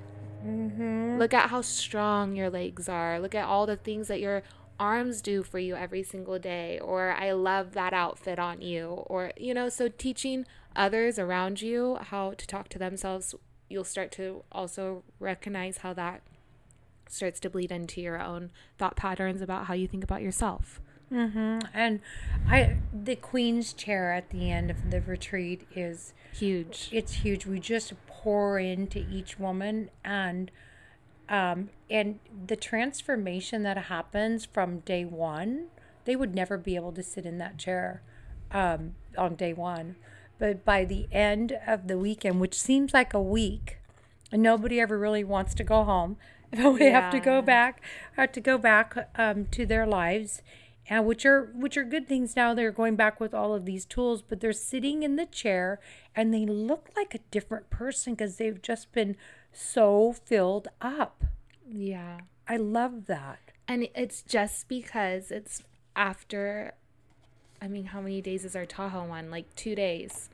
Mm-hmm. 0.45 1.19
Look 1.19 1.35
at 1.35 1.51
how 1.51 1.63
strong 1.63 2.37
your 2.37 2.51
legs 2.51 2.89
are. 2.89 3.21
Look 3.21 3.35
at 3.35 3.47
all 3.47 3.67
the 3.67 3.77
things 3.77 4.09
that 4.09 4.21
you're 4.21 4.43
arms 4.81 5.23
do 5.23 5.43
for 5.43 5.59
you 5.59 5.77
every 5.77 6.03
single 6.03 6.39
day 6.41 6.79
or 6.81 7.13
I 7.13 7.33
love 7.33 7.73
that 7.75 7.93
outfit 7.93 8.41
on 8.41 8.63
you 8.63 8.87
or 9.07 9.31
you 9.37 9.55
know 9.55 9.69
so 9.69 9.87
teaching 9.87 10.45
others 10.75 11.21
around 11.21 11.63
you 11.63 11.99
how 12.01 12.33
to 12.33 12.47
talk 12.49 12.69
to 12.71 12.81
themselves 12.81 13.35
you'll 13.73 13.85
start 13.85 14.11
to 14.13 14.45
also 14.51 15.05
recognize 15.21 15.79
how 15.79 15.93
that 15.95 16.23
starts 17.09 17.41
to 17.41 17.51
bleed 17.51 17.71
into 17.73 18.01
your 18.01 18.21
own 18.21 18.51
thought 18.79 18.97
patterns 18.97 19.43
about 19.43 19.67
how 19.67 19.75
you 19.75 19.87
think 19.87 20.05
about 20.05 20.23
yourself. 20.23 20.81
Mm-hmm. 21.13 21.59
And 21.75 22.01
I, 22.49 22.79
the 22.93 23.17
queen's 23.17 23.73
chair 23.73 24.13
at 24.13 24.31
the 24.31 24.51
end 24.51 24.71
of 24.71 24.91
the 24.91 25.01
retreat 25.01 25.67
is 25.75 26.15
huge. 26.33 26.89
It's 26.91 27.13
huge. 27.15 27.47
We 27.47 27.61
just 27.61 27.93
pour 28.07 28.59
into 28.59 29.05
each 29.11 29.39
woman, 29.39 29.91
and 30.05 30.51
um, 31.29 31.71
and 31.91 32.19
the 32.47 32.57
transformation 32.57 33.63
that 33.63 33.77
happens 33.77 34.45
from 34.45 34.81
day 34.81 35.05
one, 35.05 35.67
they 36.05 36.17
would 36.17 36.35
never 36.35 36.57
be 36.57 36.77
able 36.77 36.93
to 36.93 37.03
sit 37.03 37.27
in 37.27 37.39
that 37.39 37.59
chair 37.59 38.03
um, 38.51 38.95
on 39.17 39.35
day 39.35 39.53
one. 39.53 39.97
But 40.39 40.65
by 40.65 40.85
the 40.85 41.07
end 41.13 41.57
of 41.67 41.89
the 41.89 41.99
weekend, 41.99 42.41
which 42.41 42.59
seems 42.59 42.93
like 42.93 43.15
a 43.15 43.23
week, 43.23 43.79
and 44.31 44.43
nobody 44.43 44.81
ever 44.81 44.99
really 44.99 45.25
wants 45.25 45.55
to 45.55 45.65
go 45.65 45.85
home, 45.85 46.17
but 46.51 46.73
we 46.73 46.87
yeah. 46.87 47.01
have 47.01 47.13
to 47.13 47.21
go 47.21 47.41
back, 47.41 47.81
have 48.17 48.33
to 48.33 48.41
go 48.41 48.59
back 48.59 49.09
um, 49.17 49.47
to 49.53 49.65
their 49.65 49.87
lives, 49.87 50.43
and 50.89 51.07
which 51.07 51.25
are 51.25 51.53
which 51.55 51.77
are 51.77 51.85
good 51.85 52.09
things. 52.09 52.35
Now 52.37 52.55
they're 52.55 52.73
going 52.73 52.97
back 52.97 53.21
with 53.21 53.35
all 53.35 53.55
of 53.55 53.65
these 53.65 53.85
tools, 53.85 54.23
but 54.23 54.41
they're 54.41 54.53
sitting 54.53 55.03
in 55.03 55.17
the 55.17 55.27
chair 55.27 55.81
and 56.15 56.33
they 56.35 56.45
look 56.47 56.91
like 56.97 57.15
a 57.15 57.21
different 57.31 57.71
person 57.71 58.15
because 58.15 58.37
they've 58.37 58.61
just 58.61 58.93
been 58.93 59.17
so 59.53 60.13
filled 60.13 60.69
up. 60.81 61.25
Yeah. 61.69 62.21
I 62.49 62.57
love 62.57 63.07
that. 63.07 63.39
And 63.69 63.89
it's 63.95 64.23
just 64.23 64.69
because 64.69 65.31
it's 65.31 65.63
after, 65.95 66.75
I 67.61 67.69
mean, 67.69 67.87
how 67.87 68.01
many 68.01 68.21
days 68.21 68.45
is 68.45 68.57
our 68.57 68.67
Tahoe 68.67 69.07
one? 69.07 69.31
Like 69.31 69.55
two 69.55 69.75
days, 69.75 70.29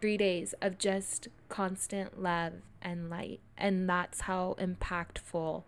three 0.00 0.16
days 0.16 0.54
of 0.62 0.78
just 0.78 1.28
constant 1.48 2.20
love 2.20 2.54
and 2.80 3.10
light. 3.10 3.40
And 3.58 3.88
that's 3.88 4.22
how 4.22 4.56
impactful 4.58 5.62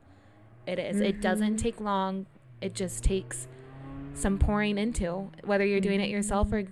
it 0.66 0.78
is. 0.78 0.96
Mm-hmm. 0.96 1.04
It 1.04 1.20
doesn't 1.20 1.58
take 1.58 1.80
long, 1.80 2.26
it 2.60 2.74
just 2.74 3.04
takes 3.04 3.46
some 4.14 4.38
pouring 4.38 4.78
into, 4.78 5.30
whether 5.44 5.64
you're 5.64 5.80
doing 5.80 6.00
it 6.00 6.04
mm-hmm. 6.04 6.12
yourself 6.12 6.52
or 6.52 6.64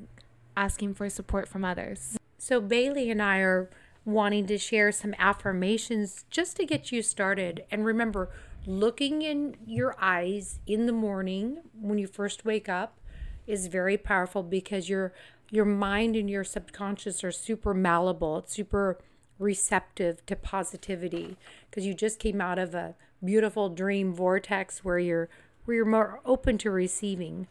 asking 0.57 0.95
for 0.95 1.09
support 1.09 1.49
from 1.49 1.65
others. 1.65 2.17
So, 2.39 2.61
Bailey 2.61 3.11
and 3.11 3.23
I 3.23 3.39
are 3.39 3.71
wanting 4.05 4.47
to 4.47 4.59
share 4.59 4.93
some 4.93 5.15
affirmations 5.19 6.25
just 6.31 6.57
to 6.57 6.65
get 6.65 6.91
you 6.91 7.03
started. 7.03 7.65
And 7.71 7.85
remember, 7.85 8.31
looking 8.67 9.23
in 9.23 9.57
your 9.67 9.97
eyes 10.01 10.59
in 10.67 10.87
the 10.87 10.93
morning 10.93 11.61
when 11.81 11.99
you 11.99 12.07
first 12.07 12.45
wake 12.45 12.69
up 12.69 12.99
is 13.47 13.67
very 13.67 13.97
powerful 13.97 14.43
because 14.43 14.89
your 14.89 15.13
your 15.51 15.65
mind 15.65 16.15
and 16.15 16.31
your 16.31 16.45
subconscious 16.45 17.25
are 17.25 17.33
super 17.33 17.75
malleable. 17.75 18.39
It's 18.39 18.55
super 18.55 18.99
receptive 19.39 20.25
to 20.27 20.37
positivity 20.37 21.37
because 21.69 21.85
you 21.85 21.93
just 21.93 22.21
came 22.21 22.41
out 22.41 22.59
of 22.59 22.75
a 22.75 22.95
beautiful 23.25 23.69
dream 23.69 24.15
vortex 24.15 24.85
where 24.85 24.99
you're 24.99 25.29
where 25.65 25.77
you're 25.77 25.87
more 25.87 26.21
open 26.25 26.59
to 26.59 26.71
receiving. 26.71 27.47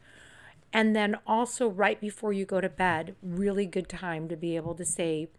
And 0.72 0.96
then 0.96 1.18
also 1.26 1.68
right 1.68 2.00
before 2.00 2.32
you 2.32 2.46
go 2.46 2.62
to 2.62 2.70
bed, 2.70 3.16
really 3.24 3.66
good 3.66 3.90
time 3.90 4.28
to 4.30 4.36
be 4.36 4.56
able 4.56 4.76
to 4.76 4.86
say 4.86 5.30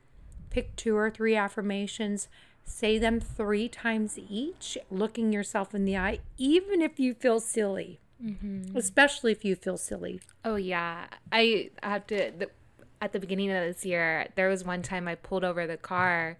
Pick 0.51 0.75
two 0.75 0.97
or 0.97 1.11
three 1.11 1.37
affirmations, 1.37 2.29
say 2.65 2.99
them 2.99 3.21
three 3.21 3.69
times 3.69 4.19
each, 4.19 4.77
looking 4.91 5.33
yourself 5.33 5.75
in 5.75 5.85
the 5.85 5.97
eye, 5.97 6.19
even 6.37 6.83
if 6.83 6.99
you 6.99 7.15
feel 7.15 7.39
silly, 7.39 8.01
mm-hmm. 8.23 8.77
especially 8.77 9.31
if 9.31 9.45
you 9.45 9.55
feel 9.55 9.79
silly. 9.79 10.21
Oh, 10.45 10.57
yeah. 10.57 11.07
I 11.31 11.71
have 11.85 12.07
to, 12.09 12.33
the, 12.37 12.51
at 13.01 13.13
the 13.13 13.21
beginning 13.21 13.53
of 13.53 13.65
this 13.65 13.87
year, 13.87 14.29
there 14.35 14.49
was 14.49 14.65
one 14.65 14.83
time 14.83 15.07
I 15.07 15.15
pulled 15.15 15.45
over 15.45 15.67
the 15.67 15.77
car 15.77 16.37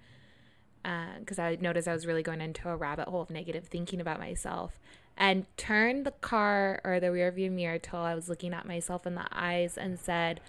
because 0.83 1.39
uh, 1.39 1.43
I 1.43 1.59
noticed 1.61 1.87
I 1.87 1.93
was 1.93 2.07
really 2.07 2.23
going 2.23 2.41
into 2.41 2.69
a 2.69 2.75
rabbit 2.75 3.07
hole 3.07 3.23
of 3.23 3.31
negative 3.31 3.69
thinking 3.69 4.01
about 4.01 4.19
myself 4.19 4.79
and 5.21 5.45
turned 5.59 6.07
the 6.07 6.13
car 6.13 6.81
or 6.83 6.99
the 6.99 7.09
rearview 7.09 7.53
mirror 7.53 7.79
till 7.79 8.01
I 8.01 8.15
was 8.15 8.31
looking 8.31 8.55
at 8.55 8.67
myself 8.67 9.07
in 9.07 9.15
the 9.15 9.27
eyes 9.31 9.77
and 9.77 10.01
said, 10.01 10.41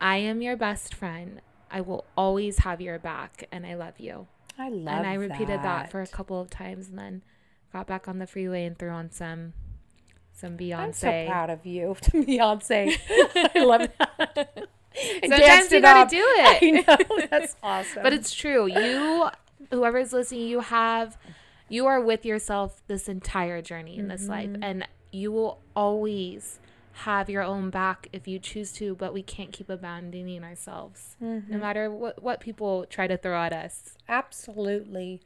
I 0.00 0.18
am 0.18 0.40
your 0.40 0.56
best 0.56 0.94
friend. 0.94 1.40
I 1.72 1.80
will 1.80 2.04
always 2.16 2.58
have 2.58 2.80
your 2.80 3.00
back 3.00 3.48
and 3.50 3.66
I 3.66 3.74
love 3.74 3.98
you. 3.98 4.28
I 4.56 4.68
love 4.68 4.74
you. 4.74 4.88
And 4.88 5.06
I 5.08 5.14
repeated 5.14 5.48
that. 5.48 5.62
that 5.62 5.90
for 5.90 6.02
a 6.02 6.06
couple 6.06 6.40
of 6.40 6.50
times 6.50 6.88
and 6.88 6.96
then 6.98 7.22
got 7.72 7.88
back 7.88 8.06
on 8.06 8.20
the 8.20 8.26
freeway 8.28 8.64
and 8.64 8.78
threw 8.78 8.90
on 8.90 9.10
some 9.10 9.54
some 10.34 10.56
Beyonce. 10.56 10.78
I'm 10.78 10.92
so 10.92 11.26
proud 11.26 11.50
of 11.50 11.66
you, 11.66 11.96
Beyonce. 12.00 12.96
I 13.54 13.64
love 13.64 13.88
that. 13.98 14.68
Sometimes 15.28 15.72
you 15.72 15.80
gotta 15.80 16.08
do 16.08 16.16
it. 16.24 16.84
I 16.88 16.94
know 17.08 17.26
that's 17.28 17.56
awesome. 17.62 18.02
but 18.02 18.12
it's 18.12 18.32
true. 18.32 18.66
You, 18.66 19.28
whoever's 19.70 20.12
listening, 20.12 20.46
you 20.46 20.60
have, 20.60 21.18
you 21.72 21.86
are 21.86 22.00
with 22.00 22.26
yourself 22.26 22.82
this 22.86 23.08
entire 23.08 23.62
journey 23.62 23.96
in 23.96 24.08
this 24.08 24.22
mm-hmm. 24.22 24.30
life, 24.30 24.50
and 24.60 24.86
you 25.10 25.32
will 25.32 25.60
always 25.74 26.60
have 26.92 27.30
your 27.30 27.42
own 27.42 27.70
back 27.70 28.08
if 28.12 28.28
you 28.28 28.38
choose 28.38 28.72
to, 28.72 28.94
but 28.94 29.14
we 29.14 29.22
can't 29.22 29.52
keep 29.52 29.70
abandoning 29.70 30.44
ourselves 30.44 31.16
mm-hmm. 31.22 31.50
no 31.50 31.58
matter 31.58 31.90
what, 31.90 32.22
what 32.22 32.40
people 32.40 32.84
try 32.90 33.06
to 33.06 33.16
throw 33.16 33.40
at 33.42 33.54
us. 33.54 33.96
Absolutely. 34.06 35.22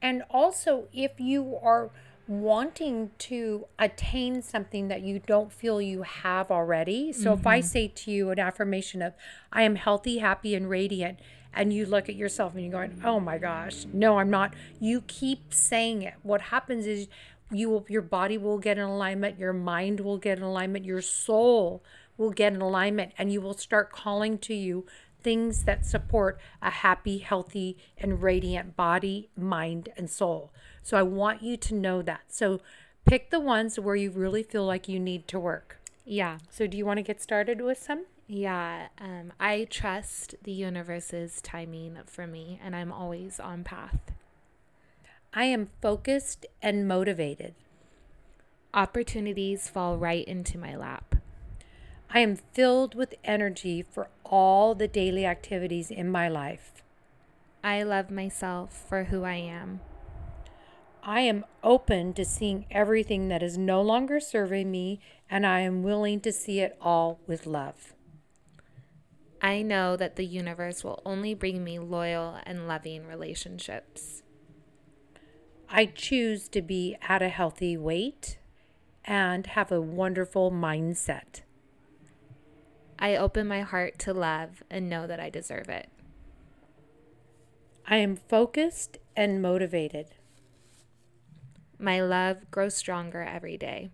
And 0.00 0.22
also, 0.30 0.88
if 0.92 1.20
you 1.20 1.58
are 1.62 1.90
wanting 2.26 3.10
to 3.18 3.66
attain 3.78 4.40
something 4.40 4.88
that 4.88 5.02
you 5.02 5.18
don't 5.18 5.52
feel 5.52 5.82
you 5.82 6.02
have 6.02 6.50
already, 6.50 7.12
so 7.12 7.32
mm-hmm. 7.32 7.40
if 7.40 7.46
I 7.46 7.58
mm-hmm. 7.58 7.66
say 7.66 7.88
to 7.88 8.10
you 8.10 8.30
an 8.30 8.38
affirmation 8.38 9.02
of, 9.02 9.12
I 9.52 9.64
am 9.64 9.74
healthy, 9.74 10.18
happy, 10.18 10.54
and 10.54 10.70
radiant, 10.70 11.18
and 11.54 11.72
you 11.72 11.86
look 11.86 12.08
at 12.08 12.14
yourself 12.14 12.54
and 12.54 12.62
you're 12.62 12.72
going, 12.72 13.00
oh 13.04 13.20
my 13.20 13.38
gosh, 13.38 13.86
no, 13.92 14.18
I'm 14.18 14.30
not, 14.30 14.54
you 14.78 15.02
keep 15.02 15.52
saying 15.52 16.02
it. 16.02 16.14
What 16.22 16.40
happens 16.40 16.86
is 16.86 17.08
you 17.50 17.68
will 17.68 17.84
your 17.88 18.02
body 18.02 18.38
will 18.38 18.58
get 18.58 18.78
in 18.78 18.84
alignment, 18.84 19.38
your 19.38 19.52
mind 19.52 20.00
will 20.00 20.18
get 20.18 20.38
in 20.38 20.44
alignment, 20.44 20.84
your 20.84 21.02
soul 21.02 21.82
will 22.16 22.30
get 22.30 22.52
in 22.52 22.60
alignment 22.60 23.12
and 23.18 23.32
you 23.32 23.40
will 23.40 23.54
start 23.54 23.90
calling 23.90 24.38
to 24.38 24.54
you 24.54 24.86
things 25.22 25.64
that 25.64 25.84
support 25.84 26.38
a 26.62 26.70
happy, 26.70 27.18
healthy, 27.18 27.76
and 27.98 28.22
radiant 28.22 28.76
body, 28.76 29.28
mind, 29.36 29.88
and 29.96 30.08
soul. 30.08 30.52
So 30.82 30.96
I 30.96 31.02
want 31.02 31.42
you 31.42 31.56
to 31.58 31.74
know 31.74 32.02
that. 32.02 32.22
So 32.28 32.60
pick 33.04 33.30
the 33.30 33.40
ones 33.40 33.78
where 33.78 33.96
you 33.96 34.10
really 34.10 34.42
feel 34.42 34.64
like 34.64 34.88
you 34.88 34.98
need 34.98 35.28
to 35.28 35.38
work. 35.38 35.79
Yeah. 36.04 36.38
So 36.50 36.66
do 36.66 36.76
you 36.76 36.86
want 36.86 36.98
to 36.98 37.02
get 37.02 37.20
started 37.20 37.60
with 37.60 37.78
some? 37.78 38.06
Yeah. 38.26 38.88
Um, 39.00 39.32
I 39.38 39.66
trust 39.68 40.34
the 40.42 40.52
universe's 40.52 41.40
timing 41.42 41.98
for 42.06 42.26
me, 42.26 42.60
and 42.62 42.74
I'm 42.74 42.92
always 42.92 43.40
on 43.40 43.64
path. 43.64 44.12
I 45.32 45.44
am 45.44 45.70
focused 45.80 46.46
and 46.60 46.88
motivated. 46.88 47.54
Opportunities 48.74 49.68
fall 49.68 49.96
right 49.96 50.24
into 50.26 50.58
my 50.58 50.76
lap. 50.76 51.16
I 52.12 52.20
am 52.20 52.36
filled 52.52 52.96
with 52.96 53.14
energy 53.22 53.82
for 53.82 54.08
all 54.24 54.74
the 54.74 54.88
daily 54.88 55.24
activities 55.24 55.90
in 55.90 56.10
my 56.10 56.28
life. 56.28 56.82
I 57.62 57.82
love 57.84 58.10
myself 58.10 58.84
for 58.88 59.04
who 59.04 59.22
I 59.22 59.34
am. 59.34 59.80
I 61.02 61.20
am 61.20 61.44
open 61.62 62.12
to 62.14 62.24
seeing 62.24 62.66
everything 62.70 63.28
that 63.28 63.42
is 63.42 63.56
no 63.56 63.80
longer 63.80 64.18
serving 64.18 64.70
me, 64.70 65.00
and 65.30 65.46
I 65.46 65.60
am 65.60 65.84
willing 65.84 66.20
to 66.22 66.32
see 66.32 66.58
it 66.58 66.76
all 66.80 67.20
with 67.26 67.46
love. 67.46 67.94
I 69.40 69.62
know 69.62 69.96
that 69.96 70.16
the 70.16 70.26
universe 70.26 70.84
will 70.84 71.00
only 71.06 71.32
bring 71.32 71.62
me 71.64 71.78
loyal 71.78 72.38
and 72.42 72.66
loving 72.66 73.06
relationships. 73.06 74.22
I 75.68 75.86
choose 75.86 76.48
to 76.48 76.60
be 76.60 76.96
at 77.00 77.22
a 77.22 77.28
healthy 77.28 77.76
weight 77.76 78.38
and 79.04 79.46
have 79.46 79.70
a 79.70 79.80
wonderful 79.80 80.50
mindset. 80.50 81.42
I 82.98 83.16
open 83.16 83.46
my 83.46 83.62
heart 83.62 83.98
to 84.00 84.12
love 84.12 84.62
and 84.68 84.90
know 84.90 85.06
that 85.06 85.20
I 85.20 85.30
deserve 85.30 85.68
it. 85.68 85.88
I 87.86 87.96
am 87.96 88.16
focused 88.16 88.98
and 89.16 89.40
motivated. 89.40 90.08
My 91.78 92.02
love 92.02 92.50
grows 92.50 92.76
stronger 92.76 93.22
every 93.22 93.56
day. 93.56 93.90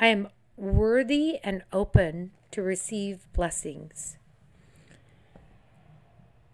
I 0.00 0.06
am 0.08 0.28
worthy 0.56 1.38
and 1.44 1.62
open 1.72 2.32
to 2.52 2.62
receive 2.62 3.26
blessings. 3.32 4.16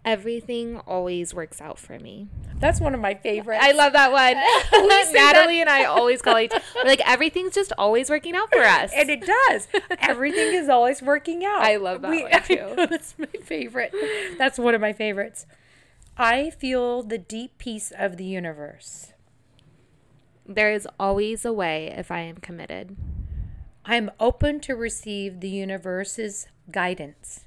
Everything 0.05 0.77
always 0.87 1.33
works 1.33 1.59
out 1.59 1.77
for 1.77 1.99
me. 1.99 2.29
That's 2.59 2.79
one 2.79 2.93
of 2.93 3.01
my 3.01 3.13
favorites. 3.13 3.61
I 3.61 3.73
love 3.73 3.91
that 3.91 4.11
one. 4.11 4.35
Natalie 5.13 5.55
that. 5.57 5.61
and 5.61 5.69
I 5.69 5.83
always 5.83 6.21
call 6.21 6.39
each 6.39 6.53
like 6.85 7.01
everything's 7.05 7.53
just 7.53 7.73
always 7.77 8.09
working 8.09 8.33
out 8.35 8.49
for 8.49 8.61
us. 8.61 8.91
and 8.95 9.09
it 9.09 9.21
does. 9.25 9.67
Everything 9.99 10.53
is 10.53 10.69
always 10.69 11.01
working 11.01 11.43
out. 11.43 11.61
I 11.61 11.75
love 11.75 12.01
that 12.03 12.09
one, 12.09 12.43
too. 12.43 12.73
That's 12.77 13.15
my 13.17 13.27
favorite. 13.43 13.93
That's 14.37 14.57
one 14.57 14.73
of 14.75 14.79
my 14.81 14.93
favorites. 14.93 15.45
I 16.17 16.51
feel 16.51 17.03
the 17.03 17.17
deep 17.17 17.57
peace 17.57 17.91
of 17.97 18.15
the 18.17 18.25
universe. 18.25 19.11
there 20.47 20.71
is 20.71 20.87
always 20.97 21.43
a 21.43 21.51
way 21.53 21.87
if 21.95 22.11
I 22.11 22.19
am 22.21 22.37
committed. 22.37 22.95
I 23.89 23.95
am 23.95 24.11
open 24.19 24.59
to 24.61 24.75
receive 24.75 25.39
the 25.39 25.47
universe's 25.47 26.49
guidance. 26.69 27.45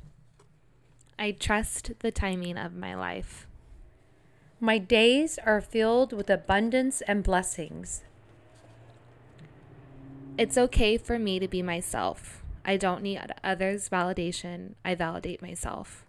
I 1.18 1.32
trust 1.32 1.92
the 1.98 2.10
timing 2.10 2.56
of 2.56 2.74
my 2.74 2.94
life. 2.94 3.46
My 4.58 4.78
days 4.78 5.38
are 5.44 5.60
filled 5.60 6.14
with 6.14 6.30
abundance 6.30 7.02
and 7.02 7.22
blessings. 7.22 8.04
It's 10.38 10.56
okay 10.56 10.96
for 10.96 11.18
me 11.18 11.40
to 11.40 11.46
be 11.46 11.60
myself. 11.60 12.42
I 12.64 12.78
don't 12.78 13.02
need 13.02 13.20
others' 13.44 13.90
validation. 13.90 14.76
I 14.82 14.94
validate 14.94 15.42
myself. 15.42 16.06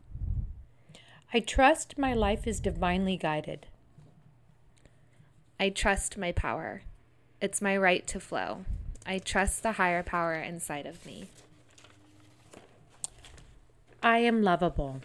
I 1.33 1.41
trust 1.41 1.97
my 1.97 2.13
life 2.13 2.47
is 2.47 2.61
divinely 2.61 3.17
guided. 3.17 3.67
I 5.59 5.71
trust 5.71 6.17
my 6.17 6.31
power. 6.31 6.83
It's 7.41 7.61
my 7.61 7.75
right 7.75 8.07
to 8.07 8.21
flow. 8.21 8.63
I 9.05 9.19
trust 9.19 9.63
the 9.63 9.73
higher 9.73 10.03
power 10.03 10.35
inside 10.35 10.85
of 10.85 11.05
me. 11.05 11.29
I 14.03 14.19
am 14.19 14.41
lovable. 14.41 15.01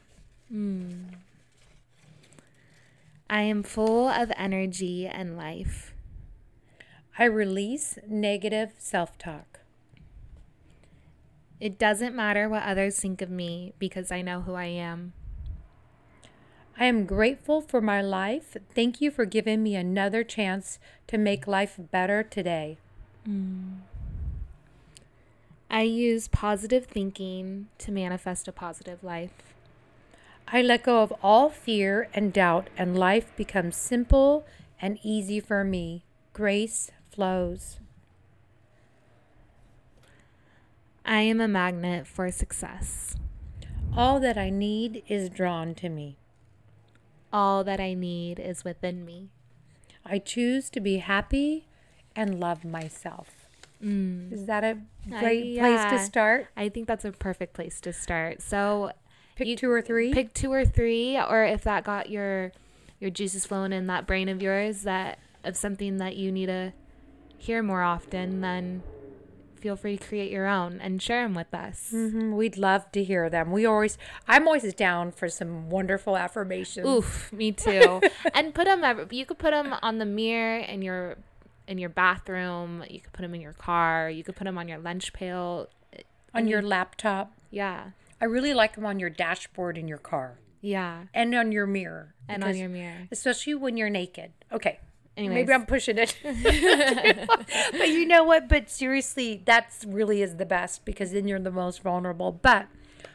I 3.28 3.42
am 3.42 3.62
full 3.62 4.08
of 4.08 4.32
energy 4.36 5.06
and 5.06 5.36
life. 5.36 5.92
I 7.18 7.24
release 7.24 7.98
negative 8.06 8.72
self 8.78 9.18
talk. 9.18 9.60
It 11.58 11.78
doesn't 11.78 12.14
matter 12.14 12.48
what 12.48 12.62
others 12.62 12.98
think 13.00 13.22
of 13.22 13.30
me 13.30 13.72
because 13.78 14.12
I 14.12 14.20
know 14.20 14.42
who 14.42 14.54
I 14.54 14.66
am. 14.66 15.14
I 16.78 16.84
am 16.84 17.06
grateful 17.06 17.62
for 17.62 17.80
my 17.80 18.02
life. 18.02 18.56
Thank 18.74 19.00
you 19.00 19.10
for 19.10 19.24
giving 19.24 19.62
me 19.62 19.74
another 19.74 20.22
chance 20.22 20.78
to 21.06 21.16
make 21.16 21.46
life 21.46 21.78
better 21.90 22.22
today. 22.22 22.76
Mm. 23.28 23.78
I 25.68 25.82
use 25.82 26.28
positive 26.28 26.86
thinking 26.86 27.68
to 27.78 27.90
manifest 27.90 28.46
a 28.46 28.52
positive 28.52 29.02
life. 29.02 29.32
I 30.48 30.62
let 30.62 30.84
go 30.84 31.02
of 31.02 31.12
all 31.22 31.50
fear 31.50 32.08
and 32.14 32.32
doubt, 32.32 32.68
and 32.78 32.96
life 32.96 33.34
becomes 33.36 33.76
simple 33.76 34.46
and 34.80 34.98
easy 35.02 35.40
for 35.40 35.64
me. 35.64 36.04
Grace 36.32 36.92
flows. 37.10 37.80
I 41.04 41.20
am 41.22 41.40
a 41.40 41.48
magnet 41.48 42.06
for 42.06 42.30
success. 42.30 43.16
All 43.96 44.20
that 44.20 44.38
I 44.38 44.50
need 44.50 45.02
is 45.08 45.30
drawn 45.30 45.74
to 45.76 45.88
me. 45.88 46.16
All 47.32 47.64
that 47.64 47.80
I 47.80 47.94
need 47.94 48.38
is 48.38 48.64
within 48.64 49.04
me. 49.04 49.30
I 50.04 50.18
choose 50.18 50.70
to 50.70 50.80
be 50.80 50.98
happy 50.98 51.66
and 52.16 52.40
love 52.40 52.64
myself. 52.64 53.28
Is 53.80 54.46
that 54.46 54.64
a 54.64 54.78
great 55.08 55.58
place 55.58 55.80
yeah. 55.80 55.90
to 55.90 55.98
start? 55.98 56.46
I 56.56 56.68
think 56.70 56.88
that's 56.88 57.04
a 57.04 57.12
perfect 57.12 57.52
place 57.52 57.80
to 57.82 57.92
start. 57.92 58.40
So 58.42 58.90
Pick 59.36 59.48
You- 59.48 59.56
two 59.56 59.70
or 59.70 59.82
three. 59.82 60.12
pick 60.14 60.32
two 60.32 60.50
or 60.50 60.64
three, 60.64 61.18
or 61.18 61.44
if 61.44 61.62
that 61.64 61.84
got 61.84 62.08
your 62.10 62.52
your 62.98 63.10
juices 63.10 63.44
flowing 63.44 63.72
in 63.74 63.86
that 63.88 64.06
brain 64.06 64.30
of 64.30 64.40
yours, 64.40 64.82
that 64.82 65.18
of 65.44 65.56
something 65.58 65.98
that 65.98 66.16
you 66.16 66.32
need 66.32 66.46
to 66.46 66.72
hear 67.36 67.62
more 67.62 67.82
often, 67.82 68.40
then 68.40 68.82
feel 69.60 69.76
free 69.76 69.98
to 69.98 70.04
create 70.06 70.30
your 70.32 70.46
own 70.46 70.80
and 70.80 71.02
share 71.02 71.22
them 71.24 71.34
with 71.34 71.52
us. 71.52 71.90
Mhm, 71.92 72.34
We'd 72.34 72.56
love 72.56 72.90
to 72.92 73.04
hear 73.04 73.28
them. 73.28 73.52
We 73.52 73.66
always, 73.66 73.98
I'm 74.26 74.46
always 74.46 74.72
down 74.72 75.12
for 75.12 75.28
some 75.28 75.68
wonderful 75.68 76.16
affirmations. 76.16 76.86
Oof, 76.86 77.30
me 77.32 77.52
too. 77.52 78.00
and 78.34 78.54
put 78.54 78.64
them. 78.64 79.06
You 79.10 79.26
could 79.26 79.38
put 79.38 79.50
them 79.50 79.74
on 79.82 79.98
the 79.98 80.06
mirror 80.06 80.58
in 80.60 80.80
your 80.80 81.18
in 81.66 81.78
your 81.78 81.90
bathroom. 81.90 82.84
You 82.88 83.00
could 83.00 83.12
put 83.12 83.22
them 83.22 83.34
in 83.34 83.40
your 83.40 83.52
car. 83.54 84.08
You 84.10 84.24
could 84.24 84.36
put 84.36 84.44
them 84.44 84.58
on 84.58 84.68
your 84.68 84.78
lunch 84.78 85.12
pail. 85.12 85.68
on 86.34 86.46
your 86.46 86.62
laptop. 86.62 87.32
Yeah, 87.50 87.90
I 88.20 88.24
really 88.24 88.54
like 88.54 88.74
them 88.74 88.86
on 88.86 88.98
your 88.98 89.10
dashboard 89.10 89.78
in 89.78 89.88
your 89.88 89.98
car 89.98 90.38
yeah, 90.66 91.04
and 91.14 91.34
on 91.34 91.52
your 91.52 91.66
mirror. 91.66 92.14
and 92.28 92.42
on 92.42 92.56
your 92.56 92.68
mirror. 92.68 93.06
especially 93.12 93.54
when 93.54 93.76
you're 93.76 93.90
naked. 93.90 94.32
Okay. 94.52 94.80
Anyways. 95.16 95.34
Maybe 95.34 95.52
I'm 95.52 95.64
pushing 95.64 95.96
it. 95.96 96.14
but 97.72 97.88
you 97.88 98.04
know 98.04 98.24
what? 98.24 98.48
But 98.48 98.68
seriously, 98.68 99.42
that's 99.46 99.84
really 99.84 100.20
is 100.20 100.36
the 100.36 100.44
best 100.44 100.84
because 100.84 101.12
then 101.12 101.26
you're 101.26 101.38
the 101.38 101.50
most 101.50 101.82
vulnerable. 101.82 102.32
But 102.32 102.66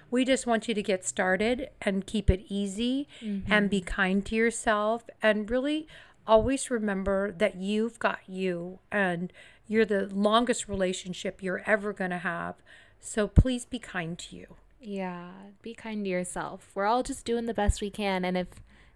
we 0.10 0.26
just 0.26 0.48
want 0.48 0.68
you 0.68 0.74
to 0.74 0.82
get 0.82 1.06
started 1.06 1.70
and 1.82 2.08
keep 2.08 2.32
it 2.32 2.44
easy 2.48 3.08
and 3.20 3.46
mm-hmm. 3.46 3.68
be 3.68 3.82
kind 3.82 4.26
to 4.26 4.36
yourself 4.36 5.04
and 5.22 5.50
really 5.52 5.88
always 6.28 6.72
remember 6.72 7.32
that 7.32 7.56
you've 7.56 8.00
got 8.00 8.20
you 8.28 8.80
and 8.92 9.32
you're 9.68 9.86
the 9.86 10.08
longest 10.08 10.68
relationship 10.68 11.42
you're 11.42 11.64
ever 11.66 11.94
going 11.94 12.12
to 12.12 12.18
have. 12.18 12.56
So 13.00 13.28
please 13.28 13.66
be 13.66 13.80
kind 13.80 14.18
to 14.20 14.36
you. 14.36 14.56
Yeah, 14.80 15.32
be 15.62 15.74
kind 15.74 16.04
to 16.04 16.10
yourself. 16.10 16.72
We're 16.74 16.86
all 16.86 17.04
just 17.04 17.24
doing 17.24 17.46
the 17.46 17.54
best 17.54 17.82
we 17.82 17.92
can, 17.92 18.26
and 18.26 18.36
if 18.36 18.48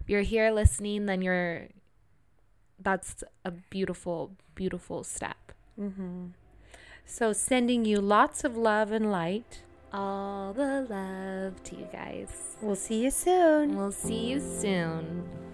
you're 0.07 0.21
here 0.21 0.51
listening, 0.51 1.05
then 1.05 1.21
you're. 1.21 1.67
That's 2.79 3.23
a 3.45 3.51
beautiful, 3.51 4.31
beautiful 4.55 5.03
step. 5.03 5.53
Mm-hmm. 5.79 6.27
So 7.05 7.33
sending 7.33 7.85
you 7.85 8.01
lots 8.01 8.43
of 8.43 8.57
love 8.57 8.91
and 8.91 9.11
light. 9.11 9.61
All 9.93 10.53
the 10.53 10.85
love 10.89 11.63
to 11.63 11.75
you 11.75 11.87
guys. 11.91 12.57
We'll 12.61 12.75
see 12.75 13.03
you 13.03 13.11
soon. 13.11 13.77
We'll 13.77 13.91
see 13.91 14.25
you 14.25 14.39
soon. 14.39 15.44